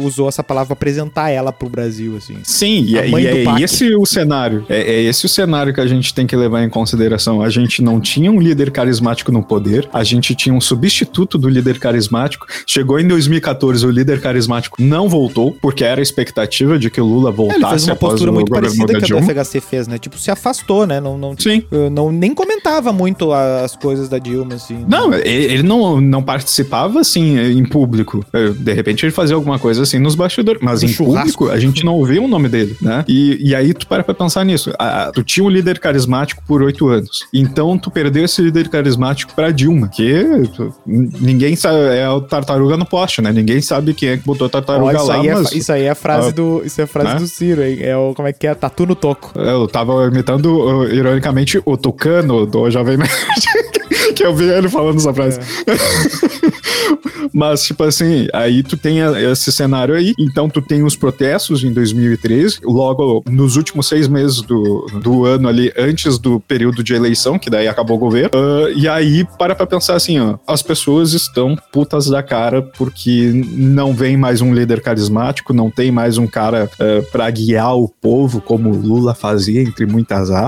[0.02, 2.38] usou essa palavra pra apresentar ela pro Brasil, assim.
[2.44, 4.66] Sim, e, é, e é esse o cenário.
[4.70, 7.42] É, é esse o cenário que a gente tem que levar em consideração.
[7.42, 11.50] A gente não tinha um líder carismático no poder, a gente tinha um substituto do
[11.50, 12.48] líder carismático.
[12.66, 17.06] Chegou em 2014, o líder carismático não voltou, porque era a expectativa de que o
[17.06, 17.62] Lula voltasse.
[17.62, 19.98] É, ele fez uma postura muito parecida que a FHC fez, né?
[19.98, 21.00] Tipo, se afastou, né?
[21.00, 21.64] Não, não, Sim.
[21.92, 24.76] não, nem comentava muito as coisas da Dilma, assim.
[24.76, 24.86] Né?
[24.88, 28.24] Não, ele não, não participava, assim, em público.
[28.58, 31.20] De repente ele fazia alguma coisa assim nos bastidores, mas no em churrasco.
[31.20, 33.04] público a gente não ouvia o nome dele, né?
[33.08, 34.72] E, e aí tu para pra pensar nisso.
[34.78, 37.26] A, tu tinha um líder carismático por oito anos.
[37.34, 40.24] Então tu perdeu esse líder carismático pra Dilma, que
[40.56, 43.32] tu, ninguém sabe, é o tartaruga no poste, né?
[43.32, 45.52] Ninguém sabe quem é que botou a tartaruga oh, lá, aí é mas...
[45.52, 47.20] É, isso aí é a frase ah, do, isso é a frase né?
[47.20, 47.78] do Ciro, hein?
[47.82, 48.54] É o, como é que é?
[48.54, 49.32] Tatu no toco.
[49.36, 50.51] Eu tava imitando,
[50.92, 53.12] ironicamente, o Tucano do Jovem Nerd.
[54.16, 55.40] que eu vi ele falando essa frase.
[55.40, 56.52] É.
[57.34, 59.00] Mas, tipo assim, aí tu tem
[59.32, 64.42] esse cenário aí, então tu tem os protestos em 2013, logo nos últimos seis meses
[64.42, 68.70] do, do ano ali, antes do período de eleição, que daí acabou o governo, uh,
[68.76, 73.94] e aí para pra pensar assim, ó, as pessoas estão putas da cara porque não
[73.94, 78.42] vem mais um líder carismático, não tem mais um cara uh, pra guiar o povo
[78.42, 80.41] como Lula fazia, entre muitas aspas,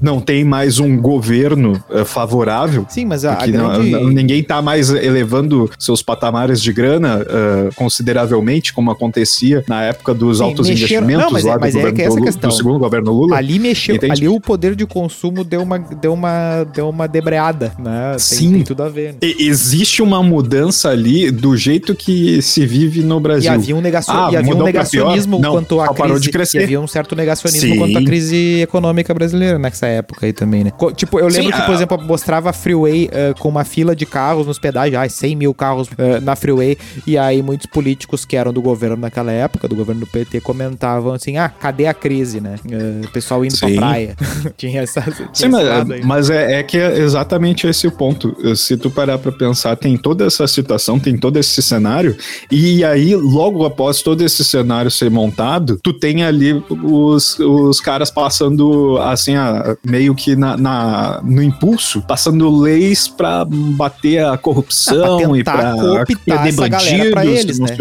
[0.00, 2.86] não tem mais um governo uh, favorável.
[2.88, 3.90] Sim, mas a, a grande...
[3.90, 10.14] não, ninguém tá mais elevando seus patamares de grana uh, consideravelmente, como acontecia na época
[10.14, 11.04] dos Sim, altos mexeram...
[11.06, 12.50] investimentos não, mas lá é, do, é governo, é do, questão.
[12.50, 13.36] do segundo governo Lula.
[13.36, 14.12] Ali mexeu, Entende?
[14.12, 18.10] ali o poder de consumo deu uma, deu uma, deu uma debreada, né?
[18.10, 18.52] Tem, Sim.
[18.52, 19.14] Tem tudo a ver.
[19.14, 19.18] Né?
[19.38, 23.50] Existe uma mudança ali do jeito que se vive no Brasil.
[23.50, 24.14] E havia um, negacion...
[24.14, 25.98] ah, e havia um negacionismo quanto à crise.
[26.00, 26.60] Parou de crescer.
[26.60, 27.78] E havia um certo negacionismo Sim.
[27.78, 30.72] quanto à crise econômica brasileira nessa época aí também, né?
[30.94, 31.74] Tipo, eu lembro Sim, que, por a...
[31.74, 35.54] exemplo, mostrava a Freeway uh, com uma fila de carros nos pedágios, ah, 100 mil
[35.54, 36.76] carros uh, na Freeway,
[37.06, 41.12] e aí muitos políticos que eram do governo naquela época, do governo do PT, comentavam
[41.12, 42.56] assim: ah, cadê a crise, né?
[42.64, 43.74] Uh, o pessoal indo Sim.
[43.74, 44.16] pra praia.
[44.56, 45.02] tinha essa.
[45.02, 48.36] Tinha Sim, mas, mas é, é, que é exatamente esse o ponto.
[48.56, 52.16] Se tu parar pra pensar, tem toda essa situação, tem todo esse cenário,
[52.50, 58.10] e aí, logo após todo esse cenário ser montado, tu tem ali os, os caras
[58.10, 65.18] passando, assim, a, meio que na, na, no impulso, passando leis pra bater a corrupção
[65.18, 67.76] ah, pra e pra cooptar essa galera pra eles, né?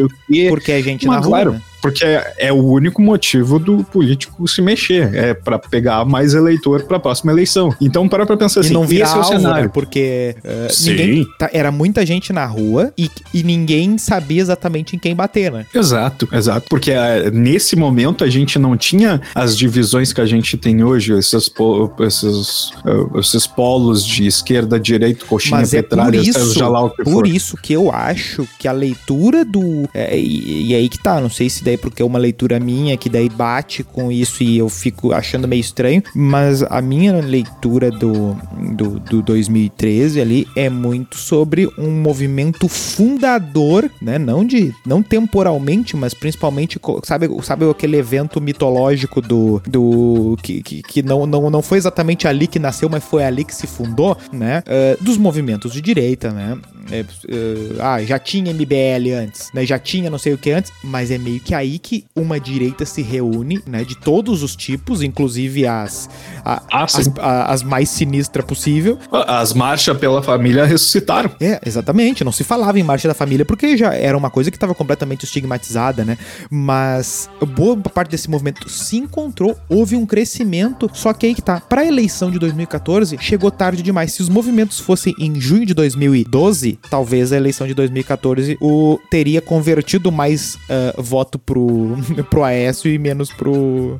[0.49, 1.61] Porque a gente Mas, na rua, claro, né?
[1.81, 6.83] Porque é, é, o único motivo do político se mexer, é para pegar mais eleitor
[6.83, 7.73] para a próxima eleição.
[7.79, 9.63] Então para pra pensar assim, e não virar esse é o cenário.
[9.63, 9.71] Né?
[9.73, 14.99] Porque uh, ninguém, tá, era muita gente na rua e, e ninguém sabia exatamente em
[14.99, 15.65] quem bater, né?
[15.73, 16.67] Exato, exato.
[16.69, 21.13] Porque uh, nesse momento a gente não tinha as divisões que a gente tem hoje,
[21.13, 21.51] esses,
[21.99, 26.59] esses, uh, esses polos de esquerda, direita, coxinha, Mas é por isso,
[27.03, 27.27] por for.
[27.27, 29.87] isso que eu acho que a leitura do...
[29.93, 32.97] É, e, e aí que tá, não sei se daí porque é uma leitura minha
[32.97, 37.91] que daí bate com isso e eu fico achando meio estranho, mas a minha leitura
[37.91, 38.35] do,
[38.75, 44.17] do, do 2013 ali é muito sobre um movimento fundador, né?
[44.17, 50.81] Não de não temporalmente, mas principalmente sabe, sabe aquele evento mitológico do, do que, que,
[50.81, 54.17] que não, não, não foi exatamente ali que nasceu, mas foi ali que se fundou,
[54.31, 54.63] né?
[54.65, 56.57] Uh, dos movimentos de direita, né?
[56.89, 59.65] Uh, ah, já tinha MBL antes, né?
[59.65, 62.85] Já tinha não sei o que antes, mas é meio que aí que uma direita
[62.85, 66.09] se reúne, né, de todos os tipos, inclusive as,
[66.43, 68.97] a- Ah, as, a- as mais sinistras possível.
[69.11, 71.31] As marchas pela família ressuscitaram.
[71.39, 72.23] É, exatamente.
[72.23, 75.23] Não se falava em marcha da família porque já era uma coisa que estava completamente
[75.25, 76.17] estigmatizada, né?
[76.49, 81.59] Mas boa parte desse movimento se encontrou, houve um crescimento, só que aí que tá.
[81.59, 84.13] Pra eleição de 2014, chegou tarde demais.
[84.13, 89.41] Se os movimentos fossem em junho de 2012, talvez a eleição de 2014 o teria
[89.41, 91.97] convertido mais ah, voto pro,
[92.29, 93.99] pro Aécio e menos pro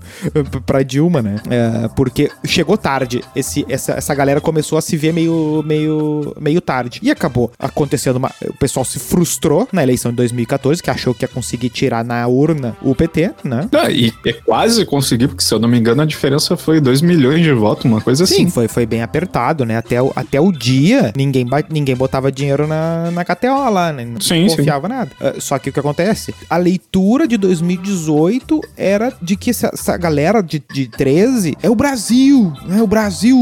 [0.66, 1.38] pra Dilma, né?
[1.50, 3.24] É, porque chegou tarde.
[3.36, 7.00] Esse, essa, essa galera começou a se ver meio, meio, meio tarde.
[7.02, 8.32] E acabou acontecendo uma.
[8.48, 12.28] O pessoal se frustrou na eleição de 2014, que achou que ia conseguir tirar na
[12.28, 13.68] urna o PT, né?
[13.74, 17.02] Ah, e é quase consegui, porque se eu não me engano a diferença foi 2
[17.02, 18.50] milhões de votos, uma coisa Sim, assim.
[18.50, 19.78] foi, foi bem apertado, né?
[19.78, 24.06] Até o, até o dia, ninguém, ninguém botava dinheiro na, na KTO lá, né?
[24.06, 25.12] Não Sim, confiava nada.
[25.20, 26.36] Ah, Só que o que acontece?
[26.50, 31.76] A leitura de 2018 era de que essa, essa galera de, de 13 é o
[31.76, 32.82] Brasil, né?
[32.82, 33.38] O Brasil,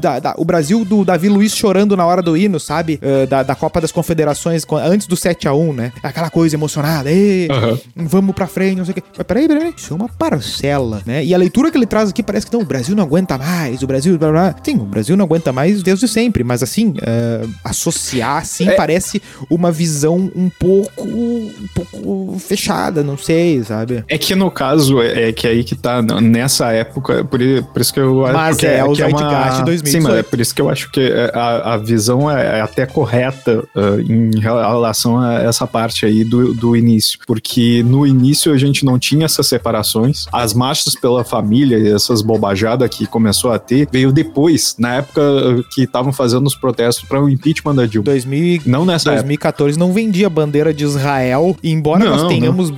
[0.00, 2.98] da, da- o Brasil do Davi Luiz chorando na hora do hino, sabe?
[3.02, 5.92] Ah, da, da Copa das Confederações, antes do 7x1, né?
[6.02, 7.78] Aquela coisa emocionada, Ê, Aham.
[7.96, 9.02] vamos pra frente, não sei o quê.
[9.16, 11.24] Mas peraí, peraí, isso é uma parcela, né?
[11.24, 13.82] E a leitura que ele traz aqui parece que não, o Brasil não aguenta mais,
[13.82, 14.18] o Brasil.
[14.18, 14.54] Blá, blá.
[14.62, 18.72] Sim, o Brasil não aguenta mais desde sempre, mas assim, é, associar assim É.
[18.74, 19.20] parece
[19.50, 24.04] uma visão um pouco, um pouco fechada, não sei, sabe?
[24.08, 27.38] É que no caso, é, é que aí que tá, n- nessa época, por,
[27.72, 29.90] por isso que eu acho Mas que é o que Zeitgeist 2018.
[29.90, 32.60] Sim, mas é por isso que eu acho que é, a, a visão é é
[32.60, 37.18] até correta ah, em relação a essa parte aí do, do início.
[37.26, 40.26] Porque no início a gente não tinha essas separações.
[40.32, 45.20] As marchas pela família e essas bobajadas que começou a ter, veio depois, na época
[45.22, 48.04] ah, que estavam fazendo os protestos para o impeachment da Dilma.
[48.04, 49.22] 2000, e- Não nessa época.
[49.22, 52.28] 2014 não vendia bandeira de Israel, embora Não, nós não.
[52.28, 52.70] tenhamos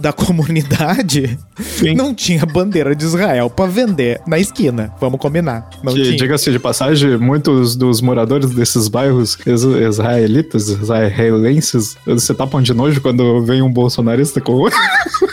[0.00, 1.94] da comunidade, Sim.
[1.94, 4.92] não tinha bandeira de Israel pra vender na esquina.
[5.00, 5.68] Vamos combinar.
[5.82, 6.16] Não Que, tinha.
[6.16, 13.00] diga-se de passagem, muitos dos moradores desses bairros is- israelitas, israelenses, se tapam de nojo
[13.00, 14.66] quando vem um bolsonarista com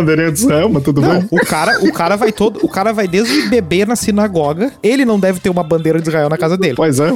[0.00, 1.28] bandeirinha de Israel, mas tudo Não, bem.
[1.30, 5.18] o cara, o cara vai todo, o cara vai desde beber na sinagoga, ele não
[5.18, 6.74] deve ter uma bandeira de Israel na casa dele.
[6.76, 7.12] Pois é.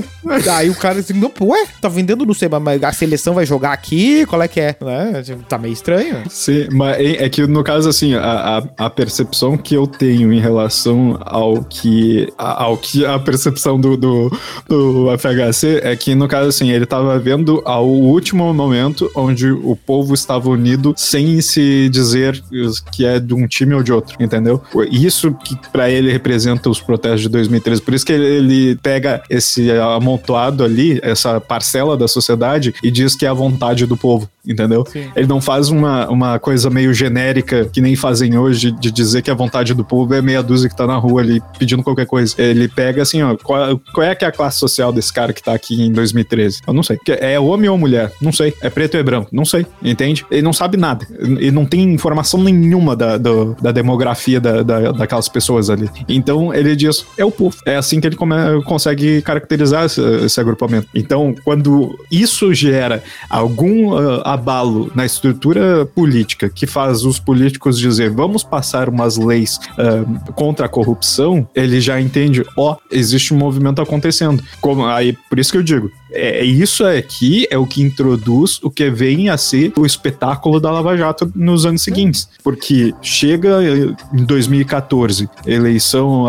[0.52, 3.72] Aí o cara assim, não, ué, tá vendendo, não sei, mas a seleção vai jogar
[3.72, 4.76] aqui, qual é que é?
[4.80, 5.22] Né?
[5.48, 6.22] Tá meio estranho.
[6.28, 10.32] Sim, mas é é que no caso, assim, a, a, a percepção que eu tenho
[10.32, 12.28] em relação ao que.
[12.38, 14.30] a- ao que a percepção do, do,
[14.68, 19.76] do FHC é que, no caso, assim, ele tava vendo ao último momento onde o
[19.76, 22.42] povo estava unido sem se dizer
[22.78, 24.62] que é de um time ou de outro, entendeu?
[24.90, 27.82] Isso que pra ele representa os protestos de 2013.
[27.82, 33.26] Por isso que ele pega esse amontoado ali, essa parcela da sociedade, e diz que
[33.26, 34.84] é a vontade do povo, entendeu?
[34.90, 35.10] Sim.
[35.14, 39.30] Ele não faz uma, uma coisa meio genérica que nem fazem hoje de dizer que
[39.30, 42.34] a vontade do povo é meia dúzia que tá na rua ali pedindo qualquer coisa.
[42.38, 45.42] Ele pega assim, ó, qual, qual é que é a classe social desse cara que
[45.42, 46.60] tá aqui em 2013?
[46.66, 46.98] Eu não sei.
[47.20, 48.12] É homem ou mulher?
[48.20, 48.54] Não sei.
[48.60, 49.28] É preto ou é branco?
[49.32, 49.66] Não sei.
[49.82, 50.24] Entende?
[50.30, 51.06] Ele não sabe nada.
[51.18, 55.88] Ele não tem informação nenhuma da, do- da demografia da, da- daquelas pessoas ali.
[56.08, 57.56] Então ele diz, é o povo.
[57.66, 60.88] É assim que ele come- consegue caracterizar esse, esse agrupamento.
[60.94, 68.10] Então, quando isso gera algum ah, abalo na estrutura política que faz os políticos dizer
[68.10, 73.80] vamos passar umas leis ah, contra a corrupção, ele já entende, ó, existe um movimento
[73.80, 74.42] acontecendo.
[74.60, 78.70] Como, aí, por isso que eu digo, é, isso aqui é o que introduz o
[78.70, 82.28] que vem a ser o espetáculo da Lava Jato nos anos seguintes.
[82.42, 86.24] Porque chega eh, em 2014, eleição,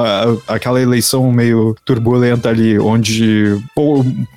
[0.47, 3.57] aquela eleição meio turbulenta ali, onde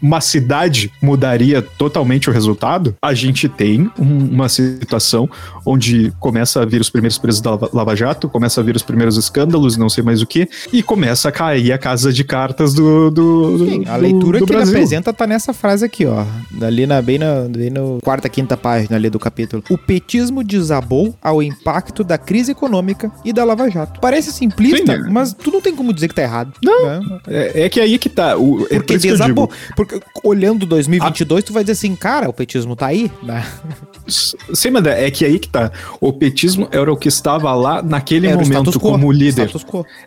[0.03, 5.29] uma cidade mudaria totalmente o resultado, a gente tem um- uma situação
[5.67, 9.17] onde começa a vir os primeiros presos da Lava- Jato, começa a vir os primeiros
[9.17, 13.09] escândalos, não sei mais o que, e começa a cair a casa de cartas do,
[13.11, 14.75] do, do- Sim, a do- leitura do que ele Brasil.
[14.75, 16.25] apresenta tá nessa frase aqui, ó.
[16.63, 19.63] Ali na, bem, na, bem no quarta, quinta página ali do capítulo.
[19.69, 24.01] O petismo desabou ao impacto da crise econômica e da Lava Jato.
[24.01, 25.09] Parece simplista, Sim, né?
[25.11, 26.53] mas tu não tem como dizer que tá errado.
[26.63, 26.87] Não.
[26.87, 27.21] né?
[27.27, 28.37] É, é que aí que tá.
[28.37, 29.51] O, é por Porque desabou.
[29.77, 33.45] Porque olhando 2022, tu vai dizer assim, cara, o petismo tá aí, né?
[34.07, 35.73] Sim, mas é que aí que tá.
[36.01, 39.51] O petismo era o que estava lá naquele Era momento como líder.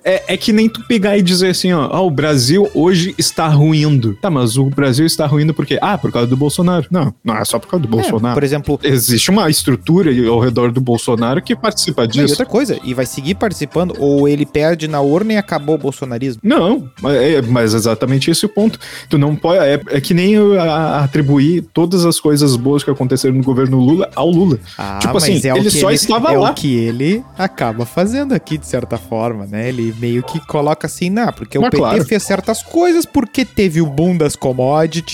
[0.03, 3.47] É, é que nem tu pegar e dizer assim, ó, ah, o Brasil hoje está
[3.47, 4.15] ruindo.
[4.21, 5.77] Tá, mas o Brasil está ruindo por quê?
[5.81, 6.85] Ah, por causa do Bolsonaro.
[6.91, 8.33] Não, não é só por causa do É, Bolsonaro.
[8.35, 12.33] por exemplo, Existe uma estrutura ao redor do Bolsonaro que participa não, e disso.
[12.33, 16.41] outra coisa, e vai seguir participando, ou ele perde na urna e acabou o bolsonarismo.
[16.43, 18.79] Não, mas é, mas exatamente esse é o ponto.
[19.09, 19.59] Tu não pode.
[19.59, 23.79] É, é que nem eu, a- atribuir todas as coisas boas que aconteceram no governo
[23.79, 24.59] Lula ao Lula.
[24.77, 26.51] Ah, tipo assim, é ele só estava é lá.
[26.51, 29.69] o que ele acaba fazendo aqui, de certa forma, né?
[29.69, 32.05] Ele meio que coloca assim, não, porque Mas o PT claro.
[32.05, 35.06] fez certas coisas, porque teve o boom das commodities,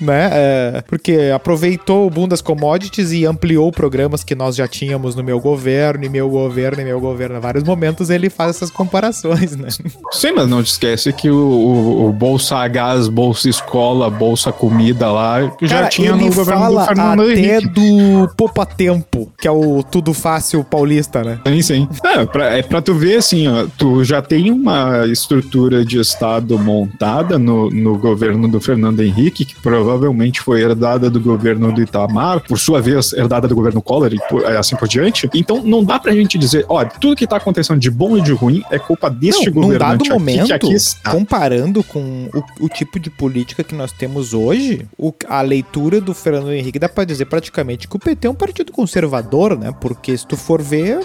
[0.00, 0.30] né?
[0.32, 5.22] É, porque aproveitou o boom das commodities e ampliou programas que nós já tínhamos no
[5.22, 7.36] meu governo, e meu governo, e meu governo.
[7.36, 9.68] Em vários momentos ele faz essas comparações, né?
[10.10, 15.10] Sim, mas não te esquece que o, o- o Bolsa Gás, Bolsa Escola, Bolsa Comida
[15.10, 17.68] lá, que já tinha no governo do Fernando até Henrique.
[17.68, 21.38] do Poupa Tempo, que é o tudo fácil paulista, né?
[21.46, 21.88] Sim, sim.
[22.04, 26.58] É pra, é pra tu ver assim, ó, tu já tem uma estrutura de Estado
[26.58, 32.40] montada no, no governo do Fernando Henrique, que provavelmente foi herdada do governo do Itamar,
[32.40, 35.28] por sua vez, herdada do governo Collor e por- é, assim por diante.
[35.34, 38.32] Então não dá pra gente dizer, ó, tudo que tá acontecendo de bom e de
[38.32, 41.10] ruim é culpa deste Não, num governante dado momento, que aqui está.
[41.10, 46.14] comparando com o, o tipo de política que nós temos hoje, o- a leitura do
[46.14, 49.72] Fernando Henrique dá pra dizer praticamente que o PT é um partido conservador, né?
[49.80, 51.00] Porque se tu for ver,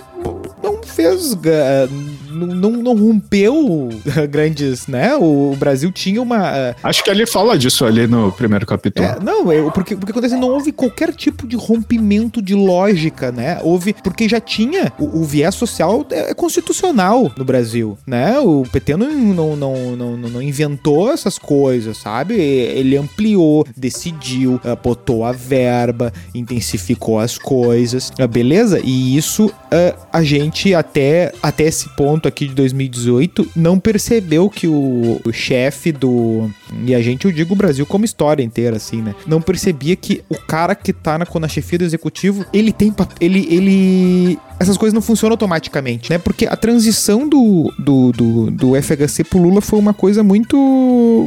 [0.64, 1.34] não fez.
[1.36, 1.88] ga-
[2.32, 3.90] Não, não, não rompeu
[4.30, 5.16] grandes, né?
[5.16, 6.56] O Brasil tinha uma.
[6.56, 9.08] eh, Acho que ele fala disso ali no primeiro capítulo.
[9.08, 13.60] é, não, é, porque, porque acontece, não houve qualquer tipo de rompimento de lógica, né?
[13.64, 18.38] Houve, porque já tinha, o, o viés social é, é constitucional no Brasil, né?
[18.40, 22.36] O PT não, não, não, não, não inventou essas coisas, sabe?
[22.36, 28.80] Ele ampliou, decidiu, botou a verba, intensificou as coisas, beleza?
[28.84, 34.68] E isso ah, a gente até, até esse ponto aqui de 2018 não percebeu que
[34.68, 36.50] o, o chefe do.
[36.88, 39.14] E a gente, eu digo o Brasil como história inteira, assim, né?
[39.28, 42.92] Não percebia que o cara que tá na, na chefia do executivo, ele tem.
[43.22, 43.48] Ele.
[43.48, 46.18] ele essas coisas não funcionam automaticamente, né?
[46.18, 50.58] Porque a transição do, do, do, do FHC pro Lula foi uma coisa muito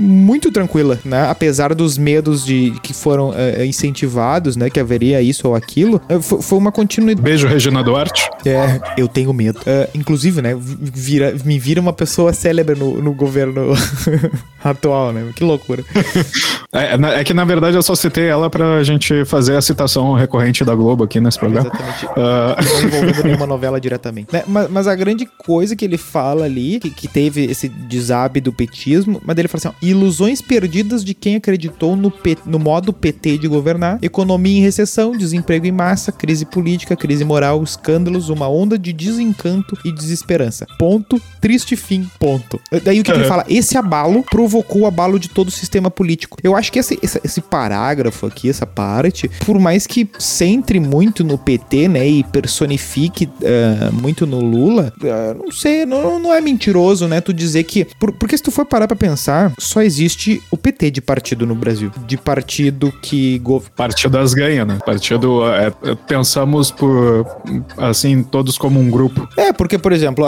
[0.01, 1.29] muito tranquila, né?
[1.31, 4.69] Apesar dos medos de que foram eh, incentivados, né?
[4.71, 7.23] Que haveria isso ou aquilo, eh, fo- foi uma continuidade.
[7.23, 8.29] Beijo, Regina Duarte.
[8.45, 9.61] É, eu tenho medo.
[9.67, 13.73] É, inclusive, né, vi- vira, me vira uma pessoa célebre no, no governo
[14.63, 15.27] atual, né?
[15.35, 15.85] Que loucura.
[16.73, 20.65] É, é que na verdade eu só citei ela pra gente fazer a citação recorrente
[20.65, 21.67] da Globo aqui nesse programa.
[21.69, 22.07] Exatamente.
[22.17, 22.57] Ah,
[23.25, 24.33] Nenhuma novela diretamente.
[24.33, 28.41] Né, Mas, mas a grande coisa que ele fala ali, que, que teve esse desabe
[28.41, 32.59] do petismo, mas ele fala assim: ó, ilusões perdidas de quem acreditou no, P- no
[32.59, 38.29] modo PT de governar, economia em recessão, desemprego em massa, crise política, crise moral, escândalos,
[38.29, 40.67] uma onda de desencanto e desesperança.
[40.79, 42.61] Ponto, triste fim, ponto.
[42.85, 43.45] Daí o que, que ele fala?
[43.49, 46.37] Esse abalo provocou o abalo de todo o sistema político.
[46.43, 51.25] Eu acho que esse, esse, esse parágrafo aqui, essa parte, por mais que centre muito
[51.25, 53.10] no PT, né, e personifique
[53.43, 57.85] eh, muito no Lula, eh, não sei, não, não é mentiroso, né, tu dizer que...
[57.99, 61.55] por- porque se tu for parar pra pensar, só existe o PT de partido no
[61.55, 61.91] Brasil.
[62.07, 63.39] De partido que...
[63.41, 64.79] gov- partidas ganha, né?
[64.85, 67.27] Partido, é, é, pensamos por,
[67.77, 69.29] assim, todos como um grupo.
[69.37, 70.25] É, porque, por exemplo,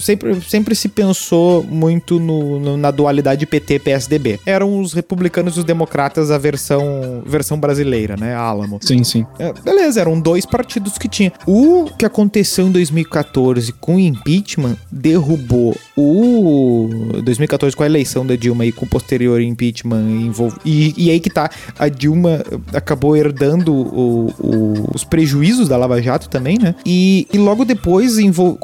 [0.00, 4.40] sempre, sempre se pensou muito no- no- na dualidade PT-PSDB.
[4.46, 8.34] Eram os republicanos e os democratas a versão, versão brasileira, né?
[8.34, 8.78] Álamo.
[8.82, 9.26] Sim, sim.
[9.38, 11.32] É, beleza, eram dois partidos que tinha.
[11.46, 16.88] O que aconteceu em 2014 com o impeachment derrubou o
[17.22, 20.54] 2014 com a eleição da Dilma e com o posterior impeachment envolv...
[20.64, 22.42] e, e aí que tá, a Dilma
[22.72, 26.74] acabou herdando o- o- os prejuízos da Lava Jato também, né?
[26.84, 28.58] E, e logo depois envol-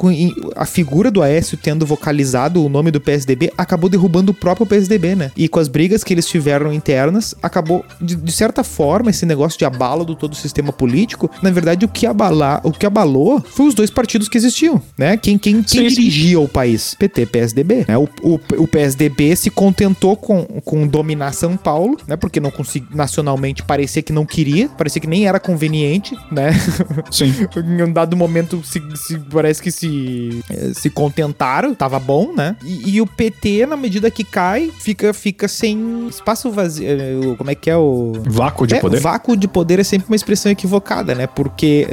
[0.56, 5.14] a figura do Aécio tendo vocalizado o nome do PSDB acabou derrubando o próprio PSDB,
[5.14, 5.30] né?
[5.36, 9.58] E com as brigas que eles tiveram internas, acabou de, de certa forma esse negócio
[9.58, 13.41] de abalo do todo o sistema político, na verdade o que abalar, o que abalou
[13.42, 15.16] foi os dois partidos que existiam, né?
[15.16, 15.94] Quem quem, quem Sim, sim.
[15.96, 16.94] dirigia o país?
[16.94, 17.96] PT, PSDB, né?
[17.98, 22.16] O, o, o PSDB se contentou com, com dominar São Paulo, né?
[22.16, 26.50] Porque não conseguia nacionalmente parecia que não queria, parecia que nem era conveniente, né?
[27.10, 27.32] Sim.
[27.56, 32.56] em um dado momento se, se- parece que se, eh, se contentaram, tava bom, né?
[32.64, 36.86] E, e o PT, na medida que cai, fica, fica sem espaço vazio.
[36.86, 38.12] eh, Como é que é o.
[38.26, 39.00] Vácuo de É, poder.
[39.00, 41.26] vácuo de poder é sempre uma expressão equivocada, né?
[41.26, 41.86] Porque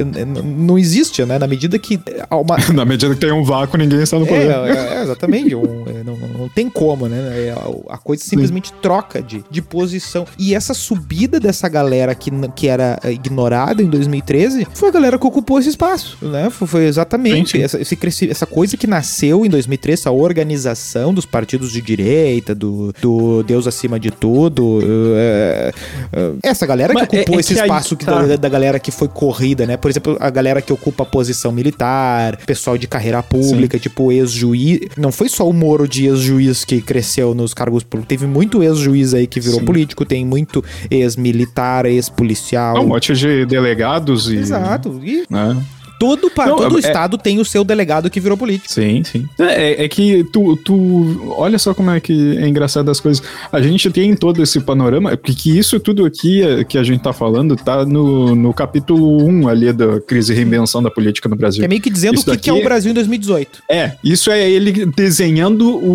[0.44, 1.39] não existe, né?
[1.40, 2.00] Na medida que
[2.32, 4.50] uma, Na medida que tem um vácuo, ninguém está no poder.
[4.52, 5.56] é, é, é, exatamente.
[5.56, 7.18] um- é, não, não tem como, né?
[7.48, 7.56] É,
[7.90, 10.26] a, coisa simplesmente troca de, de posição.
[10.38, 15.18] E essa subida dessa galera que, que era é, ignorada em 2013 foi a galera
[15.18, 16.50] que ocupou esse espaço, né?
[16.50, 17.64] Foi, foi exatamente Sim, sim.
[17.64, 22.94] Essa, esse essa coisa que nasceu em 2013, essa organização dos partidos de direita, do,
[23.02, 24.80] do- Deus acima de tudo.
[25.16, 25.72] é,
[26.14, 28.22] é, essa galera que Mas ocupou é- é esse que aí espaço que tá.
[28.26, 29.78] da, da galera que foi corrida, né?
[29.78, 34.82] Por exemplo, a galera que ocupa a posição militar, pessoal de carreira pública, tipo ex-juiz.
[34.98, 38.08] Não foi só o Moro de ex-juiz que cresceu nos cargos públicos.
[38.08, 39.66] Teve muito ex-juiz aí que virou Sim.
[39.66, 42.84] político, tem muito ex-militar, ex-policial.
[42.84, 44.38] Um monte de delegados e.
[44.38, 45.00] Exato.
[45.04, 45.58] E Né?
[46.00, 48.72] Todo, pa- Não, todo é- estado tem o seu delegado que virou político.
[48.72, 49.28] Sim, sim.
[49.38, 51.34] É, é que tu, tu.
[51.38, 53.22] Olha só como é que é engraçado as coisas.
[53.52, 57.12] A gente tem todo esse panorama, porque isso tudo aqui é- que a gente tá
[57.14, 61.64] falando tá no, no capítulo 1 ali da crise e reinvenção da política no Brasil.
[61.64, 63.60] É meio que dizendo o que, que é o daqui- Brasil em 2018.
[63.70, 65.92] É, isso é ele desenhando o,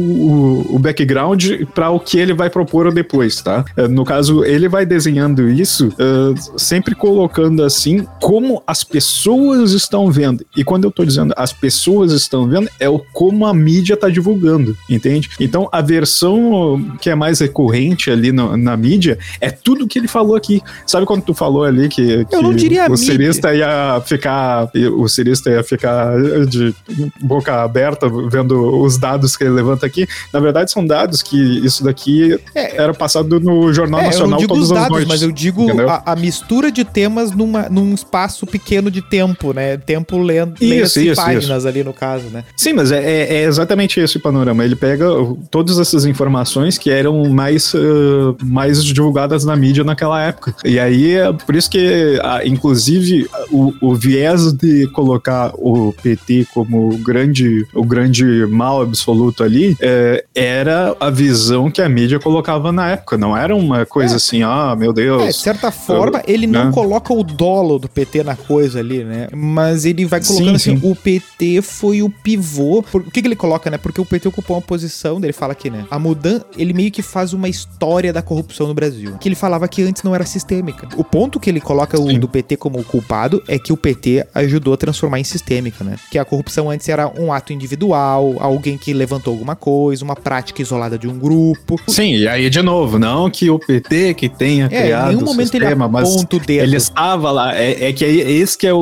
[0.71, 1.45] o, o background
[1.75, 3.65] para o que ele vai propor depois, tá?
[3.77, 9.94] É, No caso, ele vai desenhando isso é, sempre colocando assim como as pessoas estão
[10.11, 10.45] vendo.
[10.57, 14.09] E quando eu tô dizendo as pessoas estão vendo, é o como a mídia tá
[14.09, 15.31] divulgando, entende?
[15.41, 20.09] Então, a versão que é mais recorrente ali no- na mídia é tudo que ele
[20.09, 20.61] falou aqui.
[20.87, 25.09] Sabe quando tu falou ali que, que Eu não diria o cirista ia ficar o
[25.09, 26.15] cirista ia ficar
[26.47, 26.75] de
[27.21, 30.07] boca aberta vendo os dados que ele levanta aqui.
[30.33, 32.77] Na verdade, são dados que isso daqui É.
[32.83, 35.09] era passado no Jornal É, Nacional todas os as dados, noites.
[35.09, 39.77] mas eu digo a, a mistura de temas numa, num espaço pequeno de tempo, né?
[39.87, 42.45] Tempo lendo Isso, isso, páginas ali no caso, né?
[42.57, 44.65] Sim, mas é, é- é exatamente esse o panorama.
[44.65, 45.07] Ele pega
[45.51, 50.55] todas essas informações que eram mais, uh, mais divulgadas na mídia naquela época.
[50.65, 56.89] E aí, é por isso que, inclusive, o, o viés de colocar o PT como
[56.95, 62.73] o grande, o grande mal absoluto ali é, era a visão que a mídia colocava
[62.73, 63.19] na época.
[63.19, 64.17] Não era uma coisa É.
[64.17, 65.25] assim, ah, meu É, Deus.
[65.27, 66.73] de certa forma, ele não né?
[66.73, 69.29] coloca o dolo do PT na coisa ali, né?
[69.35, 70.91] Mas ele vai colocando Sim, assim, sim.
[70.91, 72.83] o PT foi o pivô.
[72.83, 73.79] Por- o que, que ele coloca, né?
[73.79, 75.87] Porque o PT ocupou uma posição, ele fala aqui, né?
[75.91, 79.17] A mudança, ele meio que faz uma história da corrupção no Brasil.
[79.19, 80.89] Que ele falava que antes não era sistêmica.
[80.97, 84.75] O ponto que ele coloca o do PT como culpado é que o PT ajudou
[84.75, 85.97] a transformar em sistêmica, né?
[86.11, 90.61] Que a corrupção antes era um ato individual, alguém que levantou alguma coisa, uma prática
[90.61, 91.81] isolada de um grupo.
[91.89, 95.21] Sim, e aí de novo, não que o PT que tenha É, em criado nenhum
[95.21, 96.63] o momento ele sistema, mas aponta o dedo.
[96.63, 97.57] ele estava lá.
[97.57, 98.79] É, é que aí, esse que é o,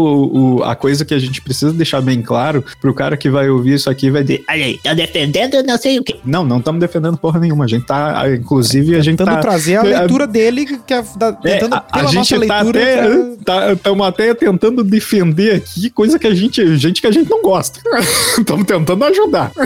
[0.58, 3.74] o- a coisa que a gente precisa deixar bem claro pro cara que vai ouvir
[3.74, 6.16] isso aqui vai dizer, Olha aí, tá defendendo não sei o quê.
[6.24, 7.64] não, não estamos defendendo porra nenhuma.
[7.66, 9.40] A gente tá, inclusive, a gente tentando tá...
[9.40, 12.46] trazer a é, leitura dele, que é, da- É, tentando a, pela a gente nossa
[12.48, 12.80] tá leitura.
[12.82, 17.12] até, que é- estamos até tentando defender aqui coisa que a gente, gente que a
[17.12, 17.78] gente não gosta.
[18.36, 19.52] Estamos tentando ajudar.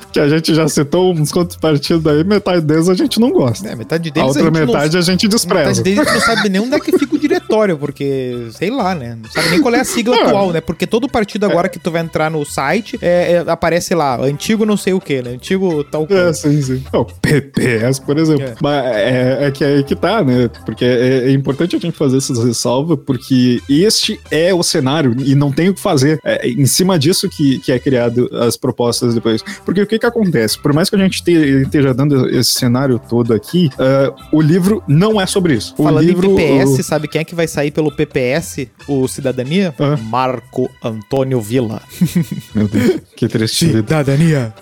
[0.00, 3.68] Porque a gente já citou uns quantos partidos aí, metade deles a gente não gosta.
[3.68, 5.82] É, metade a deles outra gente não- metade a gente Metade despreza.
[5.82, 7.18] deles não sabe nem onde é que fica o
[7.48, 9.16] diretório, porque, sei lá, né?
[9.20, 10.26] Não sabe nem qual é a sigla Não.
[10.26, 10.60] atual, né?
[10.60, 14.64] Porque todo partido agora que tu vai entrar no site, é, é, aparece lá, antigo
[14.66, 15.30] não sei o que, né?
[15.30, 16.32] Antigo tal É, coisa.
[16.34, 16.82] sim, sim.
[16.92, 18.44] O PPS, por exemplo.
[18.44, 18.54] É.
[18.60, 20.48] Mas é, é que é aí que tá, né?
[20.66, 25.34] Porque é, é importante a gente fazer essas ressalvas, porque este é o cenário e
[25.34, 26.20] não tem o que fazer.
[26.24, 29.42] É em cima disso que, que é criado as propostas depois.
[29.64, 30.58] Porque o que que acontece?
[30.58, 34.82] Por mais que a gente te- esteja dando esse cenário todo aqui, é, o livro
[34.86, 35.74] não é sobre isso.
[35.78, 39.72] O Falando livro, em PPS, sabe quem é que vai sair pelo PPS, o Cidadania?
[39.78, 39.96] Ah.
[39.96, 41.80] Marco Antônio Villa.
[42.52, 43.70] Meu Deus, que triste.
[43.70, 44.52] Cidadania.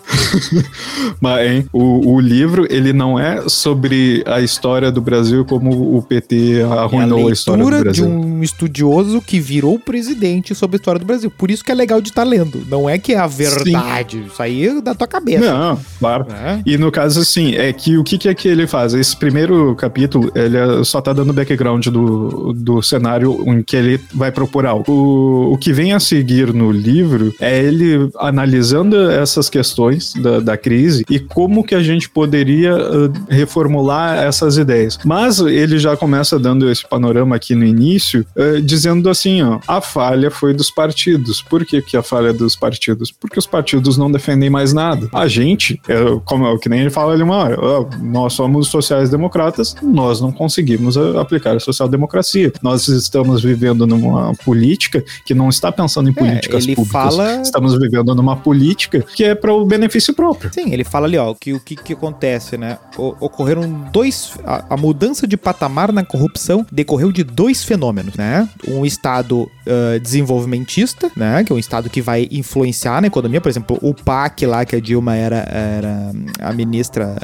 [1.21, 6.03] Mas, hein, o, o livro, ele não é sobre a história do Brasil como o
[6.03, 8.07] PT É a arruinou a, história do de Brasil.
[8.07, 11.31] um estudioso que virou presidente sobre a história do Brasil.
[11.31, 12.63] Por isso que é legal de estar lendo.
[12.69, 14.23] Não é que é a verdade.
[14.27, 15.51] Isso aí é da tua cabeça.
[15.51, 16.27] Não, claro.
[16.29, 16.63] né?
[16.67, 18.93] E no caso, assim, é que o que, que é que ele faz?
[18.93, 24.01] Esse primeiro capítulo, ele é- só tá dando background do, do cenário em que ele
[24.13, 24.91] vai propor algo.
[24.91, 30.57] O, o que vem a seguir no livro é ele analisando essas questões da, da
[30.57, 34.99] crise e como que a gente poderia uh, reformular essas ideias.
[35.05, 39.81] Mas ele já começa dando esse panorama aqui no início, uh, dizendo assim, ó, a
[39.81, 41.41] falha foi dos partidos.
[41.43, 43.13] Por que, que a falha é dos partidos?
[43.13, 45.09] Porque os partidos não defendem mais nada.
[45.13, 45.95] A gente, é,
[46.25, 47.57] como é o que nem ele fala ali uma hora,
[48.03, 52.53] nós somos sociais-democratas, nós não conseguimos uh, aplicar a social-democracia.
[52.63, 57.15] Nós estamos vivendo numa política que não está pensando em políticas ele públicas.
[57.15, 60.51] fala- Estamos vivendo numa política que é para o benefício próprio.
[60.53, 62.79] Sim, ele fala ali, ó, que o que, que acontece, né?
[62.97, 64.33] O- ocorreram dois.
[64.45, 68.49] A, a mudança de patamar na corrupção decorreu de dois fenômenos, né?
[68.69, 71.45] Um estado ah, desenvolvimentista, né?
[71.45, 73.41] Que é um estado que vai influenciar na economia.
[73.41, 77.17] Por exemplo, o PAC lá, que a Dilma era, era a ministra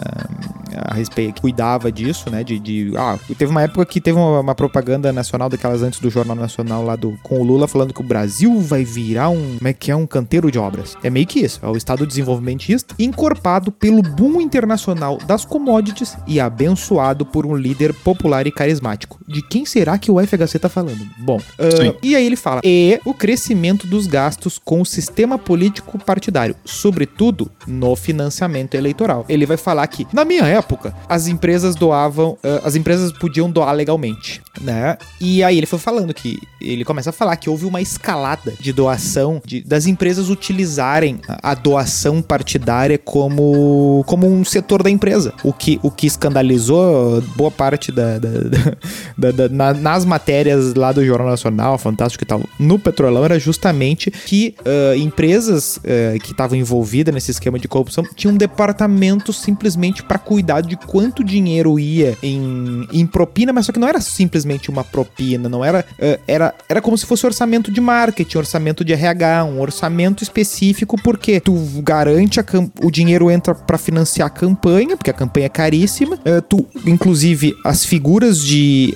[0.74, 2.42] a respeito, cuidava disso, né?
[2.42, 6.10] De, de, ah, teve uma época que teve uma, uma propaganda nacional daquelas antes do
[6.10, 9.68] Jornal Nacional lá do, com o Lula falando que o Brasil vai virar um, como
[9.68, 10.96] é que é, um canteiro de obras.
[11.02, 16.40] É meio que isso, é o Estado desenvolvimentista encorpado pelo boom internacional das commodities e
[16.40, 19.20] abençoado por um líder popular e carismático.
[19.26, 21.06] De quem será que o FHC tá falando?
[21.18, 25.98] Bom, uh, e aí ele fala, e o crescimento dos gastos com o sistema político
[25.98, 29.24] partidário, sobretudo no financiamento eleitoral.
[29.28, 33.72] Ele vai falar que, na minha época, as empresas doavam, uh, as empresas podiam doar
[33.72, 34.96] legalmente, né?
[35.20, 38.72] E aí ele foi falando que, ele começa a falar que houve uma escalada de
[38.72, 45.52] doação, de, das empresas utilizarem a, doação partidária como, como um setor da empresa, o
[45.52, 51.28] que, o que escandalizou boa parte da, da, da na, nas matérias lá do Jornal
[51.28, 57.14] Nacional, Fantástico e tal, no Petrolão era justamente que uh, empresas uh, que estavam envolvidas
[57.14, 62.86] nesse esquema de corrupção tinham um departamento simplesmente para cuidar de quanto dinheiro ia em,
[62.92, 65.01] em propina, mas só que não era simplesmente uma propina,
[65.48, 69.60] não era, uh, era era como se fosse orçamento de marketing, orçamento de RH, um
[69.60, 72.44] orçamento específico porque tu garante a
[72.82, 76.18] o dinheiro entra para financiar a campanha, porque a campanha é caríssima.
[76.48, 78.94] tu inclusive as figuras de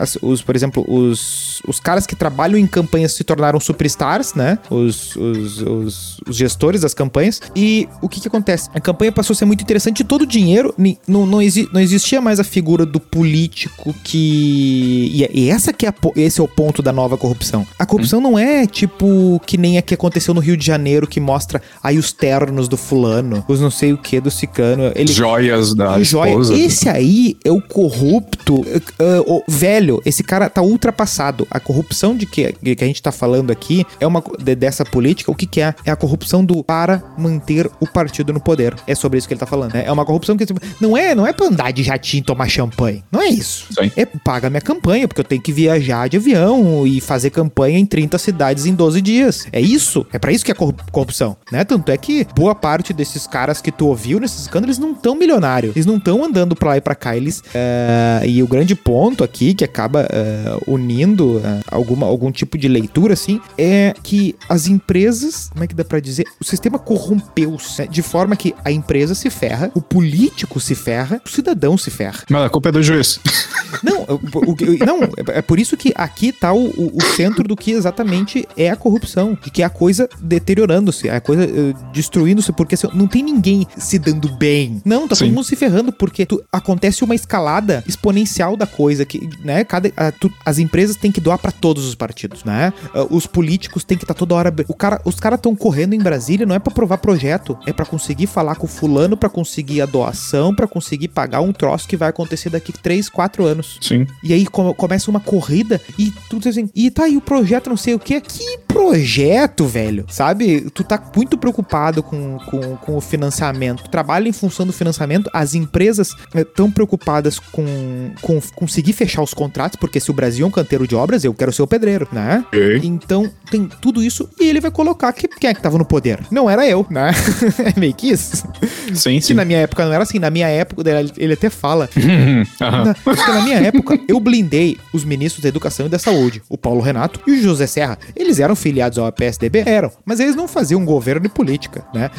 [0.00, 4.58] as, os, por exemplo, os, os caras que trabalham em campanhas se tornaram superstars, né?
[4.70, 7.40] Os, os, os, os gestores das campanhas.
[7.54, 8.70] E o que que acontece?
[8.74, 10.74] A campanha passou a ser muito interessante e todo o dinheiro,
[11.06, 15.10] não, não, exi, não existia mais a figura do político que...
[15.12, 17.66] E, e essa que é a, esse é o ponto da nova corrupção.
[17.78, 18.22] A corrupção hum.
[18.22, 21.98] não é tipo que nem a que aconteceu no Rio de Janeiro, que mostra aí
[21.98, 24.90] os ternos do fulano, os não sei o que do cicano.
[24.94, 26.30] Ele, Joias da joia.
[26.30, 26.54] esposa.
[26.56, 31.46] Esse aí é o corrupto, uh, uh, velho velho, esse cara tá ultrapassado.
[31.50, 35.30] A corrupção de que, que a gente tá falando aqui é uma de, dessa política.
[35.30, 35.74] O que, que é?
[35.84, 38.74] É a corrupção do para manter o partido no poder.
[38.86, 39.74] É sobre isso que ele tá falando.
[39.74, 39.84] Né?
[39.86, 42.48] É uma corrupção que tipo, não é, não é pra andar de jatinho e tomar
[42.48, 43.02] champanhe.
[43.10, 43.66] Não é isso.
[43.72, 43.90] Sim.
[43.96, 47.86] É paga minha campanha, porque eu tenho que viajar de avião e fazer campanha em
[47.86, 49.46] 30 cidades em 12 dias.
[49.52, 50.06] É isso.
[50.12, 51.64] É para isso que é corrupção, né?
[51.64, 55.74] Tanto é que boa parte desses caras que tu ouviu nesses escândalos não tão milionários.
[55.74, 57.16] Eles não estão andando pra lá e pra cá.
[57.16, 57.40] Eles.
[57.40, 62.58] Uh, e o grande ponto aqui, que é acaba uh, unindo uh, alguma, algum tipo
[62.58, 66.26] de leitura, assim, é que as empresas, como é que dá pra dizer?
[66.38, 71.28] O sistema corrompeu-se, de forma que a empresa se ferra, o político se ferra, o
[71.28, 72.24] cidadão se ferra.
[72.28, 73.18] Mas a culpa é do juiz.
[73.82, 77.70] Não, o, o, não é por isso que aqui tá o, o, centro do que
[77.70, 82.74] exatamente é a corrupção, de que é a coisa deteriorando-se, a coisa uh, destruindo-se, porque
[82.74, 84.82] assim, não tem ninguém se dando bem.
[84.84, 85.26] Não, tá Sim.
[85.26, 89.92] todo mundo se ferrando, porque tu, acontece uma escalada exponencial da coisa, que, né, cada,
[89.96, 92.72] a, tu, as empresas têm que doar para todos os partidos, né?
[92.92, 94.52] Uh, os políticos têm que estar tá toda hora.
[94.66, 97.86] O cara, os caras estão correndo em Brasília não é para provar projeto, é para
[97.86, 101.96] conseguir falar com o fulano, para conseguir a doação, para conseguir pagar um troço que
[101.96, 103.78] vai acontecer daqui 3, 4 anos.
[103.80, 104.08] Sim.
[104.24, 107.76] E aí come, começa uma corrida e tudo assim, e tá aí o projeto, não
[107.76, 108.20] sei o que.
[108.20, 110.04] Que projeto, velho?
[110.08, 110.68] Sabe?
[110.70, 113.84] Tu tá muito preocupado com, com, com o financiamento.
[113.84, 119.22] Tu trabalha em função do financiamento, as empresas estão eh, preocupadas com, com conseguir fechar
[119.22, 121.62] os contratos contratos, porque se o Brasil é um canteiro de obras, eu quero ser
[121.62, 122.44] o pedreiro, né?
[122.86, 126.20] Então tem tudo isso e ele vai colocar que quem é que tava no poder?
[126.30, 127.10] Não era eu, né?
[127.76, 128.46] é meio que isso.
[128.94, 129.34] Sim, sim.
[129.34, 130.18] na minha época não era assim.
[130.18, 130.82] Na minha época,
[131.16, 131.88] ele até fala.
[131.96, 132.44] uhum.
[132.60, 136.80] na, na minha época, eu blindei os ministros da Educação e da Saúde, o Paulo
[136.80, 137.98] Renato e o José Serra.
[138.14, 139.64] Eles eram filiados ao PSDB?
[139.66, 139.90] Eram.
[140.04, 142.10] Mas eles não faziam governo de política, né?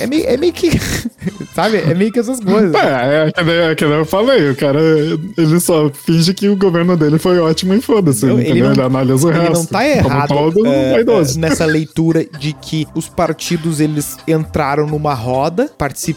[0.00, 0.70] É meio, é meio que.
[1.54, 1.78] sabe?
[1.78, 2.74] É meio que essas coisas.
[2.74, 4.50] É, é, que eu falei.
[4.50, 4.80] O cara,
[5.36, 8.26] ele só finge que o governo dele foi ótimo e foda-se.
[8.26, 9.54] Ele, ele, não, ele analisa o ele resto.
[9.54, 11.04] não tá errado todo, é,
[11.36, 16.07] nessa leitura de que os partidos eles entraram numa roda, participaram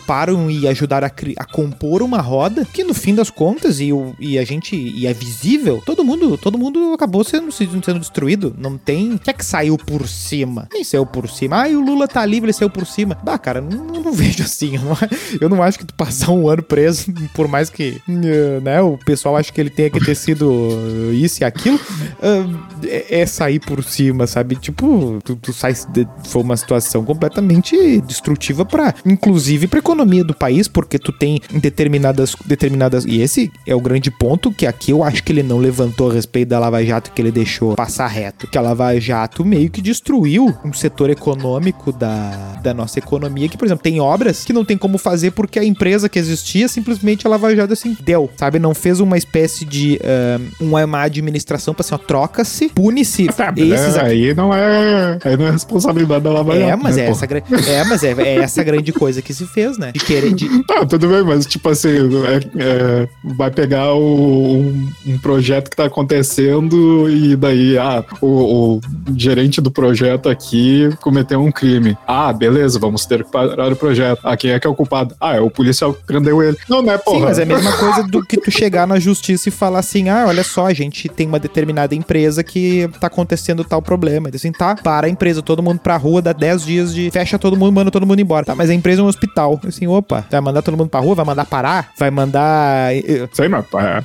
[0.50, 4.38] e ajudaram a, a compor uma roda, que no fim das contas, e, o, e
[4.38, 8.56] a gente, e é visível, todo mundo, todo mundo acabou sendo, sendo destruído.
[8.58, 9.18] Não tem.
[9.18, 10.68] que é que saiu por cima?
[10.74, 11.62] Nem saiu por cima.
[11.62, 13.18] Ah, e o Lula tá livre, ele saiu por cima.
[13.24, 14.76] Bah, cara, não, não vejo assim.
[14.76, 14.98] Eu não,
[15.42, 19.38] eu não acho que tu passar um ano preso, por mais que, né, o pessoal
[19.38, 24.28] acha que ele tenha que ter sido isso e aquilo, uh, é, sair por cima,
[24.28, 24.56] sabe?
[24.56, 25.72] Tipo, tu, tu sai.
[25.89, 31.42] De, foi uma situação completamente destrutiva para inclusive pra economia do país, porque tu tem
[31.52, 32.36] determinadas.
[32.46, 36.10] determinadas E esse é o grande ponto que aqui eu acho que ele não levantou
[36.10, 38.48] a respeito da Lava Jato que ele deixou passar reto.
[38.48, 43.58] Que a Lava Jato meio que destruiu um setor econômico da, da nossa economia, que,
[43.58, 47.26] por exemplo, tem obras que não tem como fazer porque a empresa que existia simplesmente
[47.26, 48.60] a Lava Jato assim deu, sabe?
[48.60, 53.54] Não fez uma espécie de ah, uma, uma administração pra assim, ó, troca-se, pune-se Tá,
[53.56, 55.18] esses é, aí não é.
[55.24, 58.12] Aí não é responsabilidade da Lava É, Jato, mas né, é essa, é, mas é,
[58.12, 59.91] é essa grande coisa que se fez, né?
[59.91, 60.34] De querer.
[60.34, 65.69] De, Tá, tudo bem, mas tipo assim, é- é, vai pegar o- um, um projeto
[65.69, 68.82] que tá acontecendo e daí, ah, o, o
[69.15, 71.97] gerente do projeto aqui cometeu um crime.
[72.07, 74.19] Ah, beleza, vamos ter que parar o projeto.
[74.24, 75.15] Ah, quem é que é o culpado?
[75.19, 76.57] Ah, é o policial que prendeu ele.
[76.69, 77.17] Não, né, porra?
[77.19, 80.09] Sim, mas é a mesma coisa do que tu chegar na justiça e falar assim:
[80.09, 84.30] ah, olha só, a gente tem uma determinada empresa que tá acontecendo tal problema.
[84.32, 87.09] E assim, tá, para a empresa, todo mundo pra rua, dá 10 dias de.
[87.11, 88.45] Fecha todo mundo, manda todo mundo embora.
[88.45, 89.51] Tá, mas a empresa é um hospital.
[89.68, 92.93] Assim, opa, vai mandar todo mundo pra rua, vai mandar parar, vai mandar.
[92.95, 94.04] eh, Sei, mas é,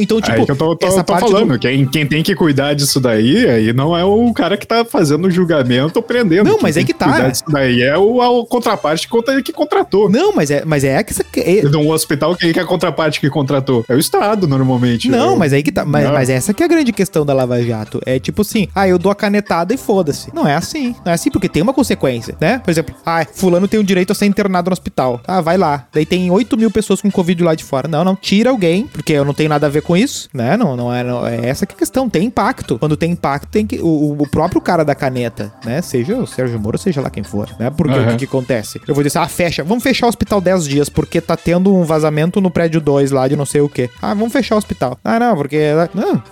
[0.00, 1.52] Então, tipo, aí que eu tô, tô- essa tô parte falando.
[1.52, 4.84] do- Quem, quem tem que cuidar disso daí, aí não é o cara que tá
[4.84, 6.48] fazendo o julgamento ou prendendo.
[6.48, 7.06] Não, mas é que tá.
[7.10, 10.08] cuidar disso daí é o, a contraparte que, contra- que contratou.
[10.10, 11.24] Não, mas é, mas é que essa.
[11.36, 13.84] é- Num hospital, quem que é a contraparte que contratou?
[13.88, 15.08] É o Estado, normalmente.
[15.08, 15.84] Não, É- mas aí que tá.
[15.84, 16.12] Mas, Não.
[16.12, 18.00] mas essa que é a grande questão da Lava Jato.
[18.06, 20.34] É tipo assim, ah, eu dou a canetada e foda-se.
[20.34, 20.94] Não é assim.
[21.04, 22.58] Não é assim porque tem uma consequência, né?
[22.62, 25.20] Por exemplo, ah, fulano tem o direito a ser internado no hospital.
[25.26, 25.86] Ah, vai lá.
[25.92, 27.86] Daí tem 8 mil pessoas com Covid lá de fora.
[27.88, 30.56] Não, não, tira alguém, porque eu não tenho nada a ver com isso, né?
[30.56, 32.08] Não, não é, não, é essa que é a questão.
[32.08, 32.78] Tem impacto.
[32.78, 33.78] Quando tem impacto, tem que.
[33.80, 35.80] O, o próprio cara da caneta, né?
[35.80, 37.70] Seja o Sérgio Moro, seja lá quem for, né?
[37.70, 38.10] Porque o Aham.
[38.12, 38.80] que, que acontece?
[38.86, 39.62] Eu vou dizer, ah, fecha.
[39.62, 43.28] Vamos fechar o hospital 10 dias, porque tá tendo um vazamento no prédio 2 lá
[43.28, 43.88] de não sei o quê.
[44.00, 44.98] Ah, vamos fechar o hospital.
[45.04, 45.58] Ah, não, porque.
[45.94, 46.22] Não.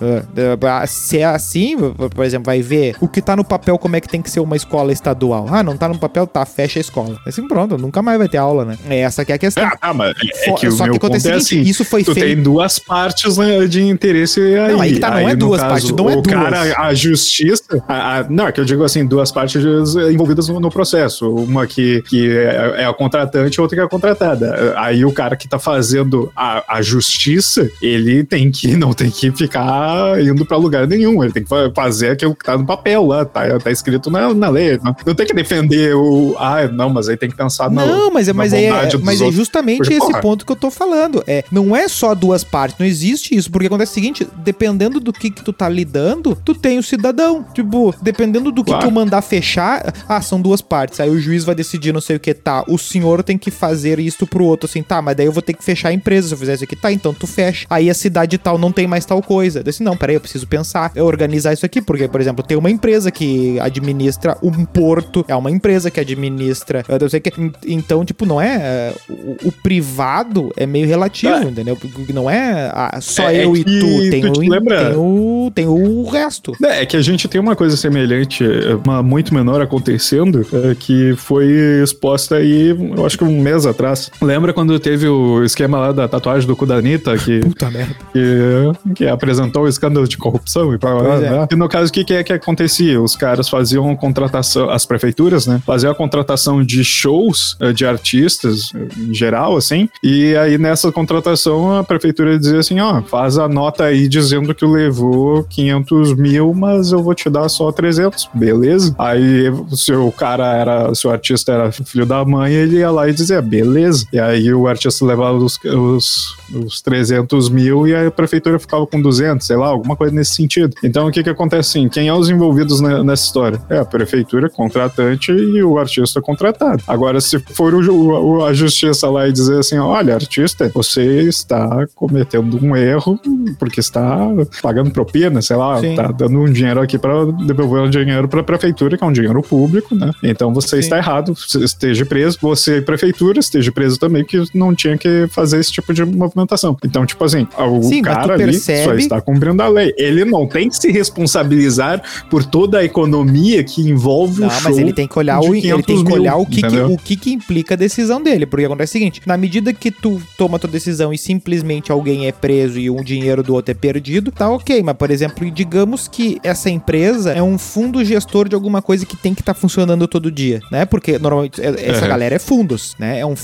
[0.68, 1.76] ah, Se é assim,
[2.14, 4.40] por exemplo, vai ver o que tá no papel, como é que tem que ser
[4.40, 5.46] uma escola estadual.
[5.50, 7.18] Ah, não tá no papel, tá, fecha a escola.
[7.26, 8.78] Assim, pronto, nunca mais vai ter aula, né?
[8.88, 9.68] É essa que é a questão.
[9.82, 10.14] Ah, mas
[10.44, 12.26] é que o só que meu acontece ponto é o assim, isso foi tu feito-
[12.26, 14.72] tem duas partes né, de interesse aí.
[14.72, 16.34] Não, aí que tá, não é no duas partes, não é o duas.
[16.34, 19.62] cara, a justiça, a- a- não, é que eu digo assim, duas partes
[20.10, 23.84] envolvidas no, no processo, uma que, que é, é a contratante e outra que é
[23.84, 24.74] a contratada.
[24.78, 29.30] Aí o cara que tá fazendo a, a justiça, ele tem que, não tem que
[29.32, 33.06] ficar indo pra lugar nenhum, ele tem que fa- fazer aquilo que tá no papel
[33.06, 36.90] lá, tá, tá escrito na, na lei, não, não tem que defender o, ah, não,
[36.90, 38.70] mas aí tem que pensar na Não, mas, é, mas, é,
[39.02, 40.20] mas é justamente Porque, esse porra.
[40.20, 41.22] ponto que eu tô falando.
[41.26, 43.50] É, não é só duas partes, não existe isso.
[43.50, 47.44] Porque acontece o seguinte: dependendo do que, que tu tá lidando, tu tem o cidadão.
[47.54, 48.86] Tipo, dependendo do que Claro.
[48.88, 51.00] tu mandar fechar, ah, são duas partes.
[51.00, 52.64] Aí o juiz vai decidir não sei o que, tá.
[52.68, 55.52] O senhor tem que fazer isto pro outro, assim, tá, mas daí eu vou ter
[55.54, 57.66] que fechar a empresa se eu fizer isso aqui, tá, então tu fecha.
[57.68, 59.62] Aí a cidade tal não tem mais tal coisa.
[59.62, 62.56] Daí assim, não, peraí, eu preciso pensar, eu organizar isso aqui, porque, por exemplo, tem
[62.56, 67.22] uma empresa que administra um porto, é uma empresa que administra, eu não sei o
[67.22, 67.40] que.
[67.40, 68.56] En- Então, tipo, não é.
[68.56, 71.42] é, O, o privado é meio relativo, É.
[71.44, 71.76] entendeu?
[71.76, 74.86] Porque Não é ah, só É, é eu e que tu, tem, tu o, lembra-
[74.90, 76.52] tem, o, tem o resto.
[76.64, 78.44] É, é que a gente tem uma coisa semelhante,
[78.84, 81.46] uma muito menor acontecendo, é, que foi
[81.82, 84.10] exposta aí, eu acho que um mês atrás.
[84.20, 87.94] Lembra quando teve o esquema lá da tatuagem do cu da Anitta, que, Puta merda.
[88.12, 91.28] que, que apresentou o escândalo de corrupção e blá, blá, é.
[91.28, 91.48] blá.
[91.50, 93.00] E no caso, o que, que é que acontecia?
[93.00, 95.60] Os caras faziam contratação, as prefeituras, né?
[95.66, 101.76] Faziam a contratação de shows de artistas, eh, em geral, assim, e aí nessa contratação
[101.76, 106.92] a prefeitura dizia assim, ó, faz a nota aí dizendo que levou 500 mil, mas
[106.92, 108.94] eu vou te dar só 300, beleza?
[108.98, 113.08] Aí se o cara era, se o artista era filho da mãe, ele ia lá
[113.08, 114.06] e dizia, beleza.
[114.12, 119.00] E aí o artista levava os, os, os 300 mil e a prefeitura ficava com
[119.00, 120.74] 200, sei lá, alguma coisa nesse sentido.
[120.82, 121.88] Então o que que acontece assim?
[121.88, 123.60] Quem é os envolvidos ne- nessa história?
[123.68, 126.82] É a prefeitura contratante e o artista contratado.
[126.86, 131.86] Agora, se for o, o- a justiça lá e dizer assim, olha, artista, você está
[131.94, 133.18] cometendo um erro
[133.58, 134.28] porque está
[134.62, 135.94] pagando propina, sei lá, Sim.
[135.94, 139.12] tá dando um dinheiro aqui para devolver um dinheiro para a prefeitura, que é um
[139.12, 140.10] dinheiro público, né?
[140.22, 140.78] Então você Sim.
[140.80, 145.72] está errado, esteja preso, você prefeitura esteja preso também, que não tinha que fazer esse
[145.72, 146.76] tipo de movimentação.
[146.84, 149.92] Então, tipo assim, o Sim, cara ali só está cumprindo a lei.
[149.96, 154.62] Ele não tem que se responsabilizar por toda a economia que envolve Não, o show.
[154.64, 156.80] mas ele tem que olhar o, ele tem 500 que mil, olhar o que, que-
[156.80, 160.20] o que que implica a decisão dele, porque acontece o seguinte, na medida que tu
[160.38, 164.30] toma tua decisão e simplesmente alguém é preso e um dinheiro do outro é perdido,
[164.30, 168.80] tá ok, mas por exemplo, digamos que essa empresa é um fundo gestor de alguma
[168.80, 170.84] coisa que tem que estar funcionando todo dia, né?
[170.84, 172.08] Porque normalmente é- essa Uhum.
[172.08, 173.20] galera é fundos, né?
[173.20, 173.34] É um,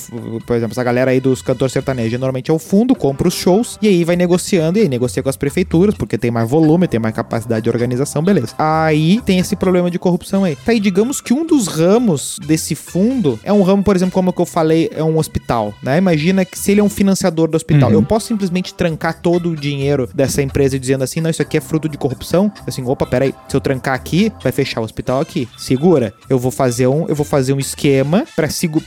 [0.47, 3.79] por exemplo, essa galera aí dos cantores sertanejos, normalmente é o fundo, compra os shows
[3.83, 7.01] e aí vai negociando e aí negocia com as prefeituras, porque tem mais volume, tem
[7.01, 8.55] mais capacidade de organização, beleza.
[8.59, 10.55] Aí tem esse problema de corrupção aí.
[10.57, 14.26] Tá aí, digamos que um dos ramos desse fundo é um ramo, por exemplo, como
[14.33, 15.97] que eu falei, é um hospital, né?
[15.99, 17.97] Imagina que se ele é um financiador do hospital, Uhum.
[17.97, 21.61] eu posso simplesmente trancar todo o dinheiro dessa empresa dizendo assim, não, isso aqui é
[21.61, 22.51] fruto de corrupção?
[22.67, 25.49] Assim, opa, peraí, se eu trancar aqui, vai fechar o hospital aqui.
[25.57, 28.83] Segura, eu vou fazer um, eu vou fazer um esquema pra, segu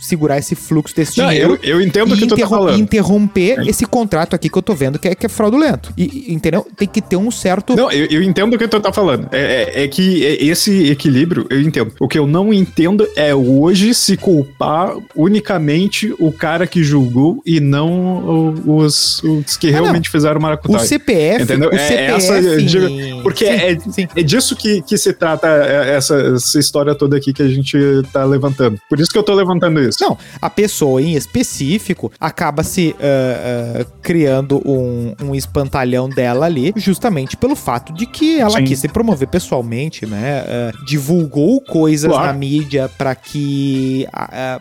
[0.00, 2.78] segurar esse fluxo desse Não, dinheiro eu, eu entendo o que tu tá falando.
[2.78, 5.92] interromper esse con- contrato aqui que eu tô vendo que é, que é fraudulento.
[5.94, 6.66] E, e, entendeu?
[6.74, 7.76] Tem que ter um certo.
[7.76, 9.28] Não, eu, eu entendo o que tu tá falando.
[9.30, 11.92] É, é, é que esse equilíbrio, eu entendo.
[12.00, 14.79] O que eu não entendo é hoje se culpar
[15.14, 19.82] unicamente o cara que julgou e não os, os que Ah, não.
[19.82, 20.84] realmente fizeram o O maracutaia.
[20.84, 21.42] CPF.
[21.44, 21.70] Entendeu?
[21.70, 22.12] O É CPF.
[22.12, 22.60] essa, eu
[23.22, 24.08] porque Sim, é, sim.
[24.16, 27.76] é disso que, que se trata é, essa, essa história toda aqui que a gente
[28.12, 28.78] tá levantando.
[28.88, 29.98] Por isso que eu tô levantando isso.
[30.00, 36.72] Não, a pessoa em específico acaba se ah, ah, criando um, um espantalhão dela ali,
[36.76, 38.64] justamente pelo fato de que ela Sim.
[38.64, 40.44] quis se promover pessoalmente, né?
[40.46, 42.26] Ah, divulgou coisas Claro.
[42.26, 44.06] na mídia para que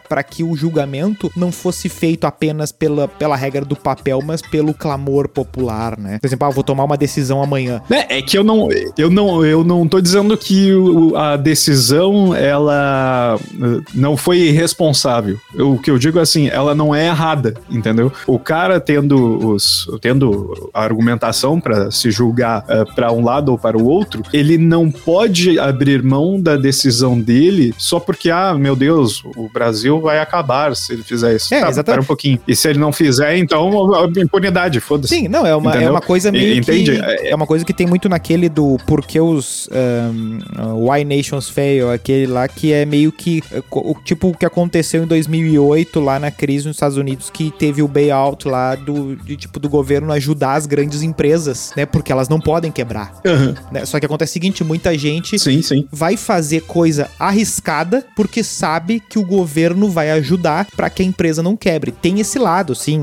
[0.08, 4.74] para que o julgamento não fosse feito apenas pela, pela regra do papel, mas pelo
[4.74, 6.20] clamor popular, né?
[6.20, 7.82] Por exemplo, ah, vou tomar uma decisão amanhã.
[7.90, 12.34] Né, É que eu não, eu não, eu não tô dizendo que o- a decisão
[12.36, 15.38] ela eh, não foi irresponsável.
[15.54, 18.12] Eu- O que eu digo é assim, ela não é errada, entendeu?
[18.28, 23.78] O cara tendo os, tendo a argumentação para se julgar para um lado ou para
[23.78, 29.24] o outro, ele não pode abrir mão da decisão dele só porque ah, meu Deus,
[29.38, 31.54] o Brasil vai acabar se ele fizer isso.
[31.54, 32.04] É, tá, exatamente.
[32.04, 32.40] um pouquinho.
[32.48, 33.70] E se ele não fizer, então
[34.18, 35.14] impunidade, foda-se.
[35.16, 36.92] Sim, não, é uma, é uma coisa meio Entende?
[36.94, 37.28] que...
[37.28, 42.28] É uma coisa que tem muito naquele do porque os um, Why Nations Fail, aquele
[42.28, 46.32] lá que é meio que co- o tipo o que aconteceu em 2008 lá na
[46.32, 50.54] crise nos Estados Unidos que teve o bailout lá do de, tipo do governo ajudar
[50.54, 51.86] as grandes empresas, né?
[51.86, 53.56] Porque elas não podem quebrar, Aham.
[53.72, 53.86] né?
[53.86, 55.88] Só que acontece o seguinte, muita gente Sim, sim.
[55.92, 61.42] vai fazer coisa arriscada porque sabe que o governo vai ajudar pra que a empresa
[61.42, 61.92] não quebre.
[61.92, 63.00] Tem esse lado, sim?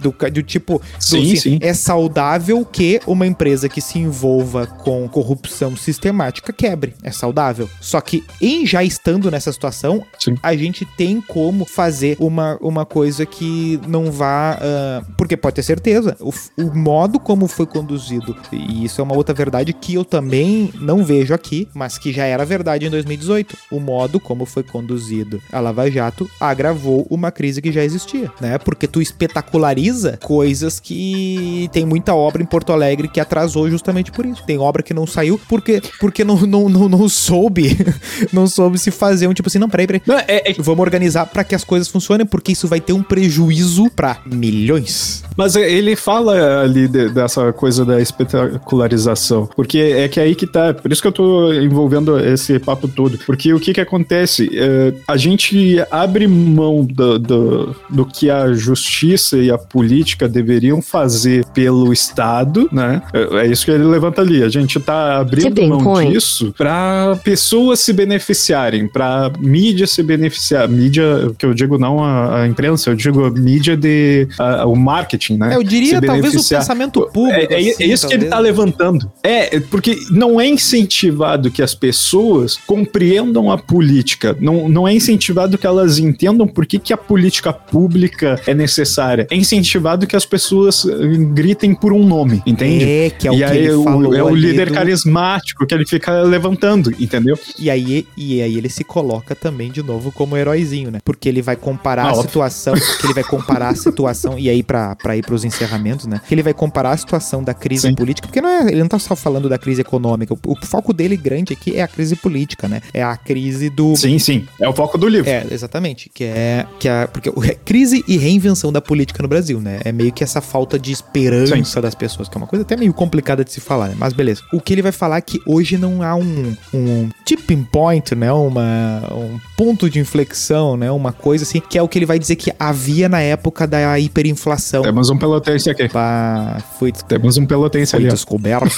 [0.00, 1.58] Do, do tipo, do, Sim, sim.
[1.60, 6.94] é saudável que uma empresa que se envolva com corrupção sistemática quebre.
[7.02, 7.68] É saudável.
[7.80, 10.34] Só que em já estando nessa situação, Sim.
[10.42, 14.58] a gente tem como fazer uma, uma coisa que não vá.
[14.60, 19.16] ah, porque pode ter certeza, o, o modo como foi conduzido, e isso é uma
[19.16, 23.56] outra verdade que eu também não vejo aqui, mas que já era verdade em 2018.
[23.70, 28.58] O modo como foi conduzido a Lava Jato agravou uma crise que já existia, né?
[28.58, 34.26] Porque tu espetaculariza coisas que tem muita obra em Porto Alegre que atrasou justamente por
[34.26, 34.44] isso.
[34.48, 37.76] Tem obra que não saiu porque, porque não, não, não, não soube,
[38.32, 40.00] não soube se fazer um tipo assim, não, peraí, peraí.
[40.06, 43.02] Não, é, é- Vamos organizar pra que as coisas funcionem, porque isso vai ter um
[43.02, 45.22] prejuízo pra milhões.
[45.36, 50.72] mas ele fala ali de- dessa coisa da espetacularização, porque é que aí que tá,
[50.74, 54.48] por isso que eu tô envolvendo esse papo todo, porque o que que acontece?
[54.54, 60.80] É, a gente abre mão do, do, do que a justiça e a política deveriam
[60.80, 63.02] fazer pelo Estado, né?
[63.12, 66.12] É, é isso que ele levanta ali, a gente tá abrindo mão point.
[66.12, 72.42] disso pra pessoas se beneficiarem, pra mídia se beneficiar, mídia, que eu digo não a,
[72.42, 75.52] a imprensa, eu digo a mídia de a- o marketing, né?
[75.54, 77.52] É, eu diria talvez o pensamento público.
[77.52, 78.30] É, é- é assim, isso que ele talvez.
[78.30, 79.10] tá levantando.
[79.22, 84.36] É, é porque não é incentivado que as pessoas compreendam a política.
[84.40, 89.26] Não, não é incentivado que elas entendam por que, que a política pública é necessária.
[89.30, 90.94] É incentivado que as pessoas eh,
[91.32, 92.84] gritem por um nome, entende?
[92.84, 95.66] É, que é o e que aí ele o- falou é o líder do- carismático
[95.66, 97.38] que ele fica levantando, entendeu?
[97.58, 101.00] E aí, e aí ele se coloca também de novo como heróizinho, né?
[101.04, 104.62] Porque ele vai comparar Ah, a situação, que ele vai comparar a situação, e aí
[104.62, 106.20] pra, pra ir pros encerramentos, né?
[106.26, 107.94] Que ele vai comparar a situação da crise Sim.
[107.94, 110.92] política, porque não é, ele não tá só falando da crise econômica, o, o foco
[110.92, 112.80] dele grande aqui é a crise política, né?
[112.92, 113.94] É a crise do...
[113.96, 114.46] Sim, sim.
[114.60, 115.28] É o foco do livro.
[115.30, 116.10] É, exatamente.
[116.12, 116.66] Que é.
[116.78, 119.80] Que é porque é crise e reinvenção da política no Brasil, né?
[119.84, 122.92] É meio que essa falta de esperança das pessoas, que é uma coisa até meio
[122.92, 123.94] complicada de se falar, né?
[123.98, 124.42] Mas beleza.
[124.52, 128.32] O que ele vai falar é que hoje não há um, um tipping point, né?
[128.32, 130.90] Uma, um ponto de inflexão, né?
[130.90, 133.98] Uma coisa assim, que é o que ele vai dizer que havia na época da
[133.98, 134.82] hiperinflação.
[134.82, 135.88] Temos um pelotense aqui.
[135.88, 138.08] Pá, foi, Temos um pelotense foi ali.
[138.10, 138.70] descoberto.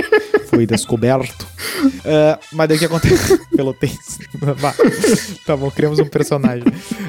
[0.48, 1.46] foi descoberto.
[2.04, 3.38] Ah, mas daí o que acontece?
[3.56, 4.18] Pelotense.
[5.46, 6.64] Tá bom, criamos um personagem.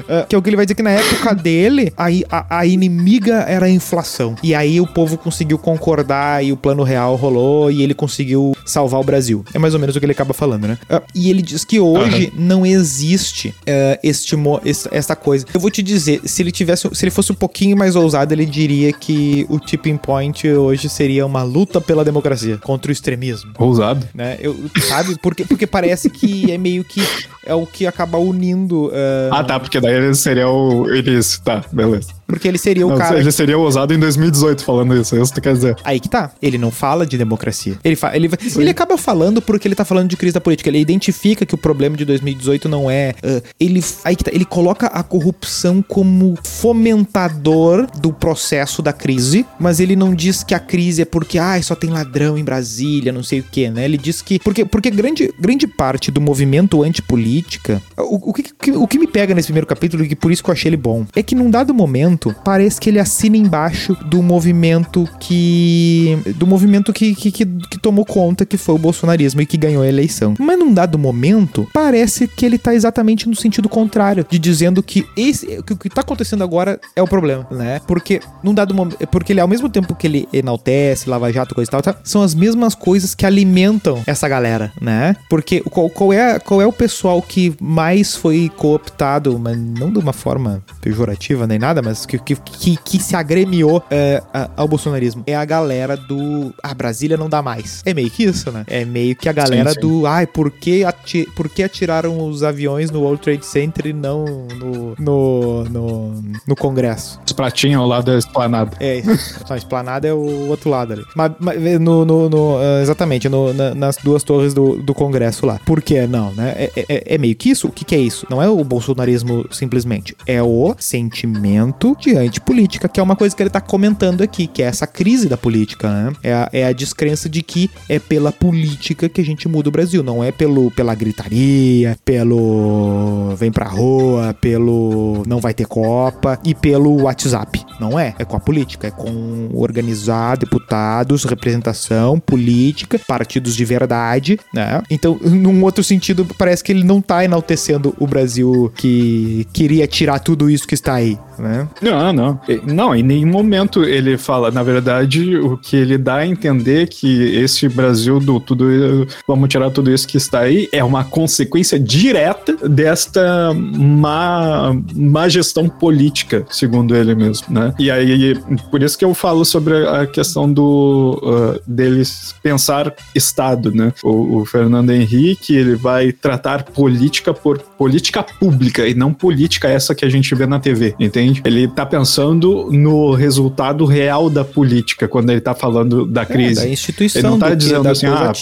[0.08, 2.66] Ah, que é o que ele vai dizer que na época dele, aí a, a
[2.66, 4.36] inimiga era a inflação.
[4.42, 9.00] E aí o povo conseguiu concordar e o plano real rolou e ele conseguiu salvar
[9.00, 9.44] o Brasil.
[9.52, 10.78] É mais ou menos o que ele acaba falando, né?
[10.88, 15.46] Ah, e ele diz que hoje não existe ah, este, mo- es- essa coisa.
[15.52, 18.46] Eu vou te dizer, se ele tivesse, se ele fosse um pouquinho mais ousado, ele
[18.46, 24.06] diria que o tipping point hoje seria uma luta pela democracia contra o extremismo Ousado.
[24.14, 24.36] né?
[24.40, 24.47] Eu,
[24.88, 25.16] sabe?
[25.20, 27.00] Porque, porque parece que é meio que
[27.44, 28.90] é o que acaba unindo.
[29.30, 31.40] ah, Ah, tá, porque daí seria o início.
[31.42, 32.17] Tá, beleza.
[32.28, 33.18] Porque ele seria o Não, cara.
[33.18, 35.76] Ele seria ousado em 2018 falando isso, é isso que tu quer dizer.
[35.82, 36.30] Aí que tá.
[36.42, 37.78] Ele não fala de democracia.
[37.82, 40.68] Ele, fa ele, ele acaba falando porque ele tá falando de crise da política.
[40.68, 43.14] Ele identifica que o problema de 2018 não é.
[43.22, 44.30] ah, ele, aí que tá.
[44.30, 50.54] Ele coloca a corrupção como fomentador do processo da crise, mas ele não diz que
[50.54, 53.86] a crise é porque ai, só tem ladrão em Brasília, não sei o que, né?
[53.86, 54.38] Ele diz que.
[54.40, 57.80] Porque, porque grande, grande parte do movimento antipolítica.
[57.96, 60.52] O, o, que, o que me pega nesse primeiro capítulo, e por isso que eu
[60.52, 65.08] achei ele bom, é que num dado momento parece que ele assina embaixo do movimento
[65.20, 66.18] que.
[66.36, 69.82] do movimento que, que, que, que tomou conta, que foi o bolsonarismo e que ganhou
[69.82, 70.34] a eleição.
[70.38, 75.06] Mas num dado momento, parece que ele tá exatamente no sentido contrário, de dizendo que
[75.16, 77.80] esse, que o que tá acontecendo agora é o problema, né?
[77.86, 79.06] Porque num dado momento.
[79.08, 82.22] Porque ele, ao mesmo tempo que ele enaltece, Lava Jato, coisa e tal, tá, são
[82.22, 85.16] as mesmas coisas que alimentam essa galera, né?
[85.28, 89.98] Porque qual, qual, é, qual é o pessoal que mais foi cooptado, mas não de
[89.98, 94.66] uma forma pejorativa nem nada, mas que, que, que, que se agremiou é, a- ao
[94.66, 95.22] bolsonarismo?
[95.26, 96.52] É a galera do.
[96.62, 97.82] Ah, Brasília não dá mais.
[97.84, 98.64] É meio que isso, né?
[98.66, 99.80] É meio que a galera sim.
[99.80, 100.06] do.
[100.06, 104.24] Ai, por que, ati por que atiraram os aviões no World Trade Center e não
[104.24, 107.20] no, no, no, no Congresso?
[107.26, 108.76] Os pratinhos lá da esplanada.
[108.80, 109.02] É,
[109.48, 111.04] a esplanada é o outro lado ali.
[111.14, 115.44] Mas, mas no, no- no, ah, exatamente, no- na- nas duas torres do, do Congresso
[115.46, 115.60] lá.
[115.66, 116.54] Por que não, né?
[116.56, 117.68] É, é- é meio que isso?
[117.68, 118.26] O que, que é isso?
[118.30, 120.16] Não é o bolsonarismo simplesmente.
[120.26, 124.62] É o sentimento de antipolítica, que é uma coisa que ele tá comentando aqui, que
[124.62, 126.12] é essa crise da política, né?
[126.22, 129.72] É a, é a descrença de que é pela política que a gente muda o
[129.72, 136.38] Brasil, não é pelo, pela gritaria, pelo vem pra rua, pelo não vai ter Copa
[136.44, 137.64] e pelo WhatsApp.
[137.78, 138.14] Não é.
[138.18, 144.82] É com a política, é com organizar deputados, representação, política, partidos de verdade, né?
[144.90, 150.18] Então, num outro sentido, parece que ele não tá enaltecendo o Brasil que queria tirar
[150.18, 151.68] tudo isso que está aí, né?
[151.90, 152.40] Não, não.
[152.48, 154.50] E- Não, em nenhum momento ele fala.
[154.50, 159.70] Na verdade, o que ele dá a entender que esse Brasil do tudo vamos tirar
[159.70, 166.94] tudo isso que está aí é uma consequência direta desta má, má gestão política, segundo
[166.94, 167.74] ele mesmo, né?
[167.78, 168.36] E aí,
[168.70, 173.92] por isso que eu falo sobre a questão do ah, deles pensar Estado, né?
[174.02, 179.94] O, o Fernando Henrique ele vai tratar política por política pública e não política essa
[179.94, 181.42] que a gente vê na TV, entende?
[181.44, 186.60] Ele tá pensando no resultado real da política quando ele tá falando da crise.
[186.60, 188.32] É, da instituição, Ele não tá que- dizendo assim, ah,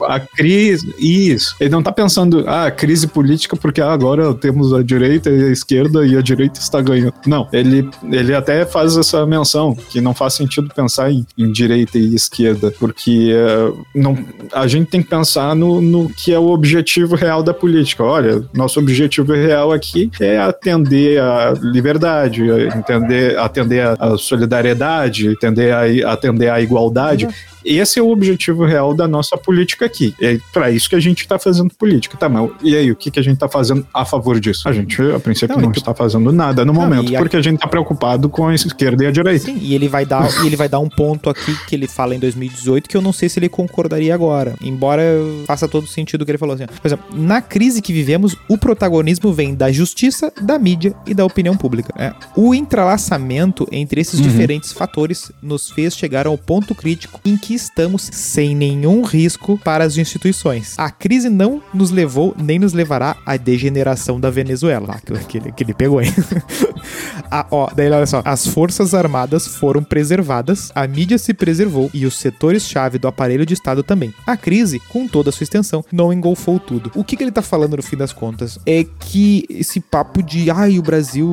[0.00, 1.54] a, a crise, isso.
[1.60, 5.50] Ele não tá pensando, ah, crise política porque ah, agora temos a direita e a
[5.50, 7.14] esquerda e a direita está ganhando.
[7.26, 11.98] Não, ele, ele até faz essa menção que não faz sentido pensar em, em direita
[11.98, 14.16] e esquerda, porque eh, não,
[14.52, 18.02] a gente tem que pensar no, no que é o objetivo real da política.
[18.04, 26.12] Olha, nosso objetivo real aqui é atender a liberdade, entender, atender a solidariedade, atender a,
[26.12, 27.28] atender a igualdade.
[27.64, 30.14] Esse é o objetivo real da nossa política aqui.
[30.20, 32.16] É para isso que a gente está fazendo política.
[32.16, 34.68] Tá, mas e aí, o que, que a gente está fazendo a favor disso?
[34.68, 37.42] A gente, a princípio, Não, não, está fazendo nada no Não, momento, a- porque a
[37.42, 39.44] gente está preocupado com a esquerda e a direita.
[39.46, 42.14] Sim, e ele vai dar, e ele vai dar um ponto aqui que ele fala
[42.14, 44.54] em 2018 que eu não sei se ele concordaria agora.
[44.62, 45.02] Embora
[45.46, 46.66] faça todo sentido o que ele falou assim.
[46.66, 51.24] Por exemplo, na crise que vivemos, o protagonismo vem da justiça, da mídia e da
[51.24, 51.92] opinião pública.
[51.96, 52.14] né?
[52.36, 58.08] O entrelaçamento entre esses diferentes fatores nos fez chegar ao ponto crítico em que estamos
[58.12, 60.74] sem nenhum risco para as instituições.
[60.78, 64.86] A crise não nos levou nem nos levará à degeneração da Venezuela.
[64.90, 66.12] Ah, que, que ele, que ele pegou, hein?
[67.34, 68.20] Ah, ó, daí olha só.
[68.26, 73.54] As forças armadas foram preservadas, a mídia se preservou e os setores-chave do aparelho de
[73.54, 74.12] Estado também.
[74.26, 76.92] A crise, com toda a sua extensão, não engolfou tudo.
[76.94, 78.58] O que, que ele tá falando no fim das contas?
[78.66, 81.26] É que esse papo de ai, o Brasil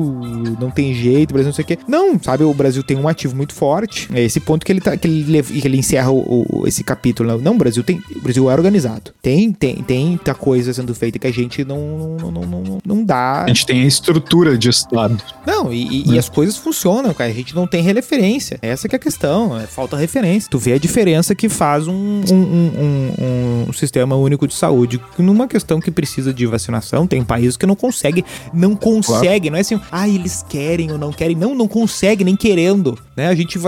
[0.58, 1.78] não tem jeito, o Brasil não sei o quê.
[1.86, 4.08] Não, sabe, o Brasil tem um ativo muito forte.
[4.14, 7.38] É esse ponto que ele tá, que ele, que ele encerra o, o- esse capítulo.
[7.40, 8.02] Não, o Brasil tem.
[8.16, 9.12] O Brasil é organizado.
[9.22, 13.04] Tem, tem, tem muita coisa sendo feita que a gente não, não, não, não, não,
[13.04, 13.44] dá.
[13.44, 15.22] A gente tem a estrutura de Estado.
[15.46, 17.30] Não, e, e- e as coisas funcionam, cara.
[17.30, 18.58] A gente não tem referência.
[18.62, 19.58] Essa que é a questão.
[19.58, 20.48] É, falta referência.
[20.50, 25.00] Tu vê a diferença que faz um, um, um- um- sistema único de saúde.
[25.18, 28.24] Numa questão que precisa de vacinação, tem países que não conseguem.
[28.52, 29.50] Não conseguem.
[29.50, 31.36] Não é assim, ah, eles querem ou não querem.
[31.36, 32.98] Não, não consegue, nem querendo.
[33.16, 33.28] Né?
[33.28, 33.58] A gente.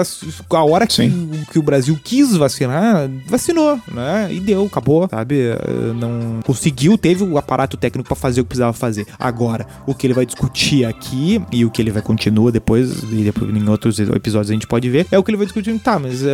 [0.51, 1.11] A hora que,
[1.53, 4.29] que o Brasil quis quis vacinar, vacinou, né?
[4.31, 5.51] E deu, acabou, sabe?
[5.53, 9.07] Uh, Não conseguiu, teve o aparato técnico pra fazer o que precisava fazer.
[9.19, 13.25] Agora, o que ele vai discutir aqui e o que ele vai continuar depois, e
[13.25, 15.73] depois em outros episódios a gente pode ver, é o que ele vai discutir.
[15.79, 16.27] Tá, mas uh,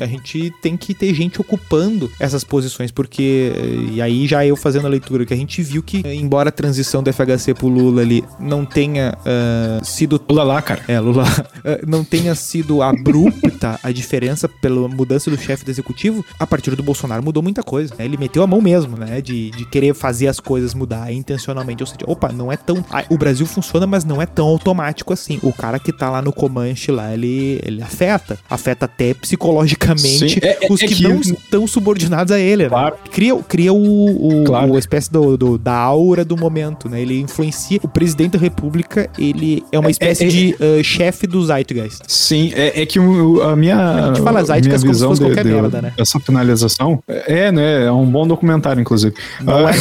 [0.00, 3.52] a gente tem que ter gente ocupando essas posições, porque.
[3.92, 7.02] E aí já eu fazendo a leitura, que a gente viu que, embora a transição
[7.02, 10.82] do FHC pro Lula ali não tenha uh, sido Lula lá, cara.
[10.86, 11.24] é, Lula,
[11.64, 16.74] eh, não tenha sido abrupta a diferença pela mudança do chefe do executivo, a partir
[16.76, 17.94] do Bolsonaro mudou muita coisa.
[17.98, 18.04] né?
[18.04, 19.20] Ele meteu a mão mesmo, né?
[19.20, 21.82] De, de querer fazer as coisas mudar intencionalmente.
[21.82, 22.84] Ou seja, opa, não é tão.
[23.08, 25.38] O Brasil funciona, mas não é tão automático assim.
[25.42, 28.38] O cara que tá lá no Comanche lá, ele, ele afeta.
[28.48, 32.68] Afeta até psicologicamente é- é- os é que, que- não estão subordinados a ele, né?
[32.68, 32.96] Claro.
[33.10, 34.72] Cria, cria o, o, Claro.
[34.72, 37.00] o espécie do, do- da aura do momento, né?
[37.00, 37.80] Ele influencia.
[37.82, 42.02] O presidente da república, ele é uma É- espécie é- de uh, chefe do Zeitgeist.
[42.06, 43.76] Sim, é, que o- a minha.
[43.78, 45.92] A gente fala Zeitgeist como fosse de- de- merda, né?
[45.98, 47.02] Essa finalização.
[47.08, 47.86] É, né?
[47.86, 49.14] É um bom documentário, inclusive.
[49.40, 49.74] Não Ah, é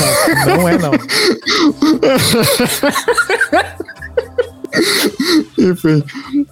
[0.45, 0.57] não.
[0.57, 0.91] Não é não.
[5.57, 6.03] Enfim,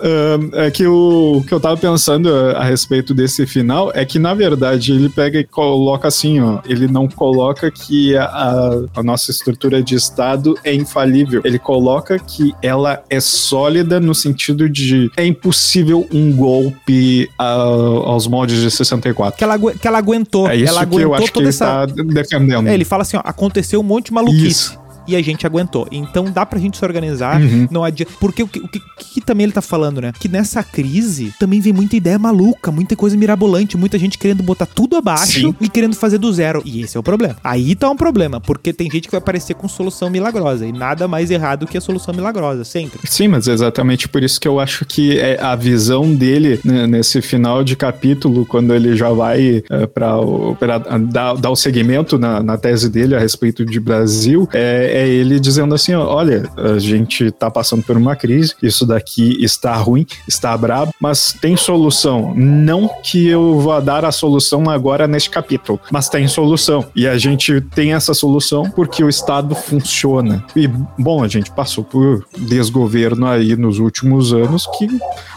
[0.01, 4.03] ahn, é que o, o que eu tava pensando a, a respeito desse final é
[4.05, 6.59] que, na verdade, ele pega e coloca assim, ó.
[6.65, 11.41] Ele não coloca que a, a nossa estrutura de Estado é infalível.
[11.43, 18.28] Ele coloca que ela é sólida no sentido de é impossível um golpe a- aos
[18.28, 19.38] moldes de 64.
[19.38, 20.47] Que ela, que ela aguentou.
[20.49, 21.65] É isso ela que eu acho que ele essa.
[21.65, 22.68] tá defendendo.
[22.68, 24.47] É, ele fala assim, ó, aconteceu um monte de maluquice.
[24.47, 24.86] Isso.
[25.08, 25.88] E a gente aguentou.
[25.91, 27.41] Então dá pra gente se organizar.
[27.41, 27.68] Uhum.
[27.72, 28.12] Não adianta.
[28.20, 30.12] Porque o que, o que, que também ele tá falando, né?
[30.20, 34.66] Que nessa crise também vem muita ideia maluca, muita coisa mirabolante, muita gente querendo botar
[34.66, 35.55] tudo abaixo Sim.
[35.62, 36.62] e querendo fazer do zero.
[36.66, 37.38] E esse é o problema.
[37.43, 40.66] Aí tá um problema, porque tem gente que vai aparecer com solução milagrosa.
[40.66, 42.99] E nada mais errado que a solução milagrosa, sempre.
[43.05, 46.88] Sim, mas é exatamente por isso que eu acho que é a visão dele né,
[46.88, 52.58] nesse final de capítulo, quando ele já vai para dar, dar o segmento na, na
[52.58, 57.52] tese dele a respeito de Brasil, é, é ele dizendo assim: olha, a gente tá
[57.52, 62.34] passando por uma crise, isso daqui está ruim, está brabo, mas tem solução.
[62.36, 66.86] Não que eu vá dar a solução agora neste capítulo, mas tem solução.
[66.95, 70.43] E a gente tem essa solução porque o Estado funciona.
[70.56, 70.68] E,
[70.98, 74.88] bom, a gente passou por desgoverno aí nos últimos anos que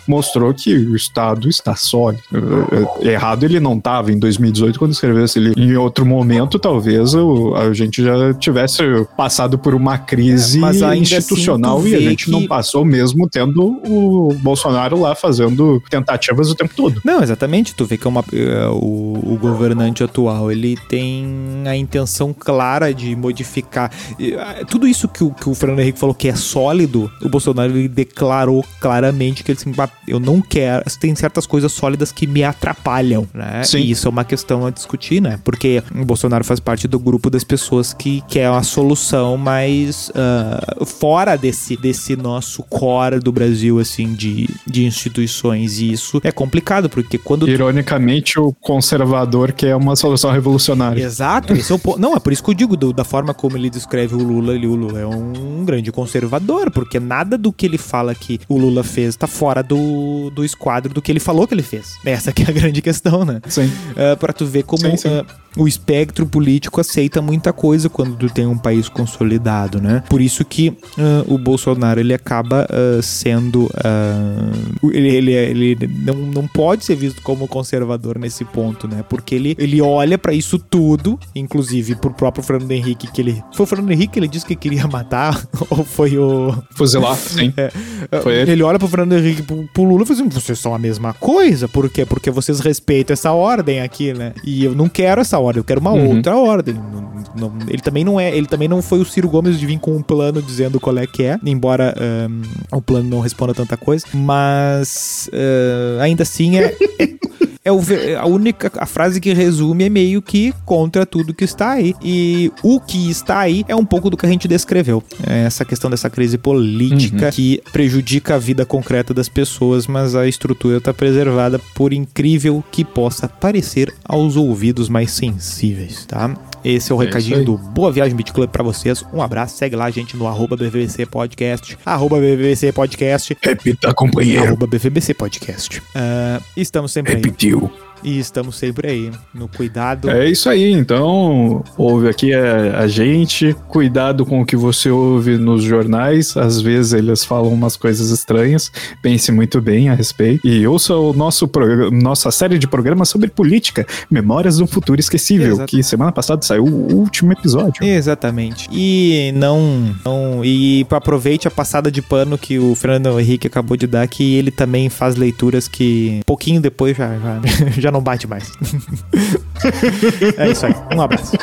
[0.07, 2.23] mostrou que o Estado está sólido.
[2.33, 5.61] Eh, eh, Errado ele não estava em 2018 quando escreveu esse livro.
[5.61, 8.83] Em outro momento, talvez a gente já tivesse
[9.17, 12.85] passado por uma crise É, mas ainda institucional assim, e a gente não que- passou
[12.85, 17.01] mesmo tendo o Bolsonaro lá fazendo tentativas o tempo todo.
[17.05, 17.75] Não, exatamente.
[17.75, 21.25] Tu vê que é uma, é, o, o governante atual ele tem
[21.67, 23.91] a intenção clara de modificar.
[24.39, 27.73] Ah, Tudo isso que o, que o Fernando Henrique falou que é sólido, o Bolsonaro
[27.77, 30.85] ele declarou claramente que ele assim, "Ah, eu não quero.
[31.01, 33.63] Tem certas coisas sólidas que me atrapalham, né?
[33.65, 33.79] Sim.
[33.79, 35.39] E isso é uma questão a discutir, né?
[35.45, 40.85] Porque o Bolsonaro faz parte do grupo das pessoas que quer uma solução mais ah,
[40.87, 45.79] fora desse, desse nosso core do Brasil, assim, de, de instituições.
[45.81, 51.03] E isso é complicado, porque quando tu Ironicamente, o conservador quer uma solução revolucionária.
[51.03, 51.99] Exato, esse é o ponto.
[52.01, 54.55] Não, é por isso que eu digo, do- da forma como ele descreve o Lula,
[54.55, 58.59] ele, o Lula é um grande conservador, porque nada do que ele fala que o
[58.59, 61.95] Lula fez tá fora do, do esquadro do que ele falou que ele fez.
[62.05, 63.41] Essa que é a grande questão, né?
[63.49, 63.65] Sim.
[63.67, 65.09] Uh, para tu ver como Sim, sim.
[65.09, 65.25] ah,
[65.57, 70.03] o espectro político aceita muita coisa quando tu tem um país consolidado, né?
[70.09, 74.51] Por isso que ah, o Bolsonaro ele acaba ah, sendo ah,
[74.93, 79.05] ele, ele, ele não, não pode ser visto como conservador nesse ponto, né?
[79.09, 83.65] Porque ele, ele olha pra isso tudo, inclusive pro próprio Fernando Henrique que ele foi
[83.65, 87.53] o Fernando Henrique que ele disse que queria matar ou foi o Fuzilar, sim.
[87.57, 88.53] é, Foi ele.
[88.53, 91.13] ele olha pro Fernando Henrique, pro, pro Lula e fala assim: vocês são a mesma
[91.15, 91.69] coisa.
[91.69, 92.05] Por quê?
[92.07, 94.33] Porque vocês respeitam essa ordem aqui, né?
[94.45, 96.17] E eu não quero essa ordem, eu quero uma Uhum.
[96.17, 96.75] outra ordem.
[96.75, 99.79] Não- não- ele também não é, ele também não foi o Ciro Gomes de vir
[99.79, 102.43] com um plano dizendo qual é que é, embora ahn,
[102.73, 104.07] o plano não responda tanta coisa.
[104.15, 106.75] Mas ah, ainda assim é.
[106.99, 107.21] é-
[107.63, 111.45] é o ve- a única a frase que resume é meio que contra tudo que
[111.45, 111.95] está aí.
[112.03, 115.03] E o que está aí é um pouco do que a gente descreveu.
[115.27, 120.27] É essa questão dessa crise política que prejudica a vida concreta das pessoas, mas a
[120.27, 126.35] estrutura está preservada por incrível que possa parecer aos ouvidos mais sensíveis, tá?
[126.65, 129.05] Esse é o É recadinho do Boa Viagem Beat Club pra vocês.
[129.13, 134.45] Um abraço, segue lá, gente, no arroba BVBC Podcast, arroba BVBC Podcast, Repita, companheiro.
[134.45, 135.83] arroba BVBC Podcast.
[135.95, 137.17] Ah, estamos sempre aí.
[137.23, 137.71] Repetiu.
[138.03, 140.11] E estamos sempre aí, no cuidado.
[140.11, 145.37] É isso aí, então ouve aqui a, a gente, cuidado com o que você ouve
[145.37, 148.71] nos jornais, às vezes eles falam umas coisas estranhas,
[149.03, 150.47] pense muito bem a respeito.
[150.47, 151.51] E ouça o nosso
[151.93, 155.71] nossa série de programas sobre política, Memórias do Futuro Esquecível, Exato.
[155.71, 157.85] que semana passada saiu o último episódio.
[157.85, 158.69] Exatamente.
[158.73, 160.45] E não, não.
[160.45, 164.51] E aproveite a passada de pano que o Fernando Henrique acabou de dar, que ele
[164.51, 167.41] também faz leituras que pouquinho depois já, já,
[167.91, 168.53] já não bate mais.
[170.39, 170.75] é isso aí.
[170.95, 171.37] Um abraço.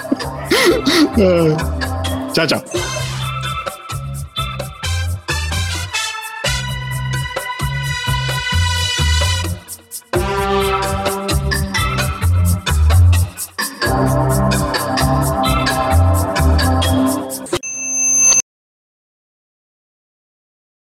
[2.34, 3.07] Tchau, tchau.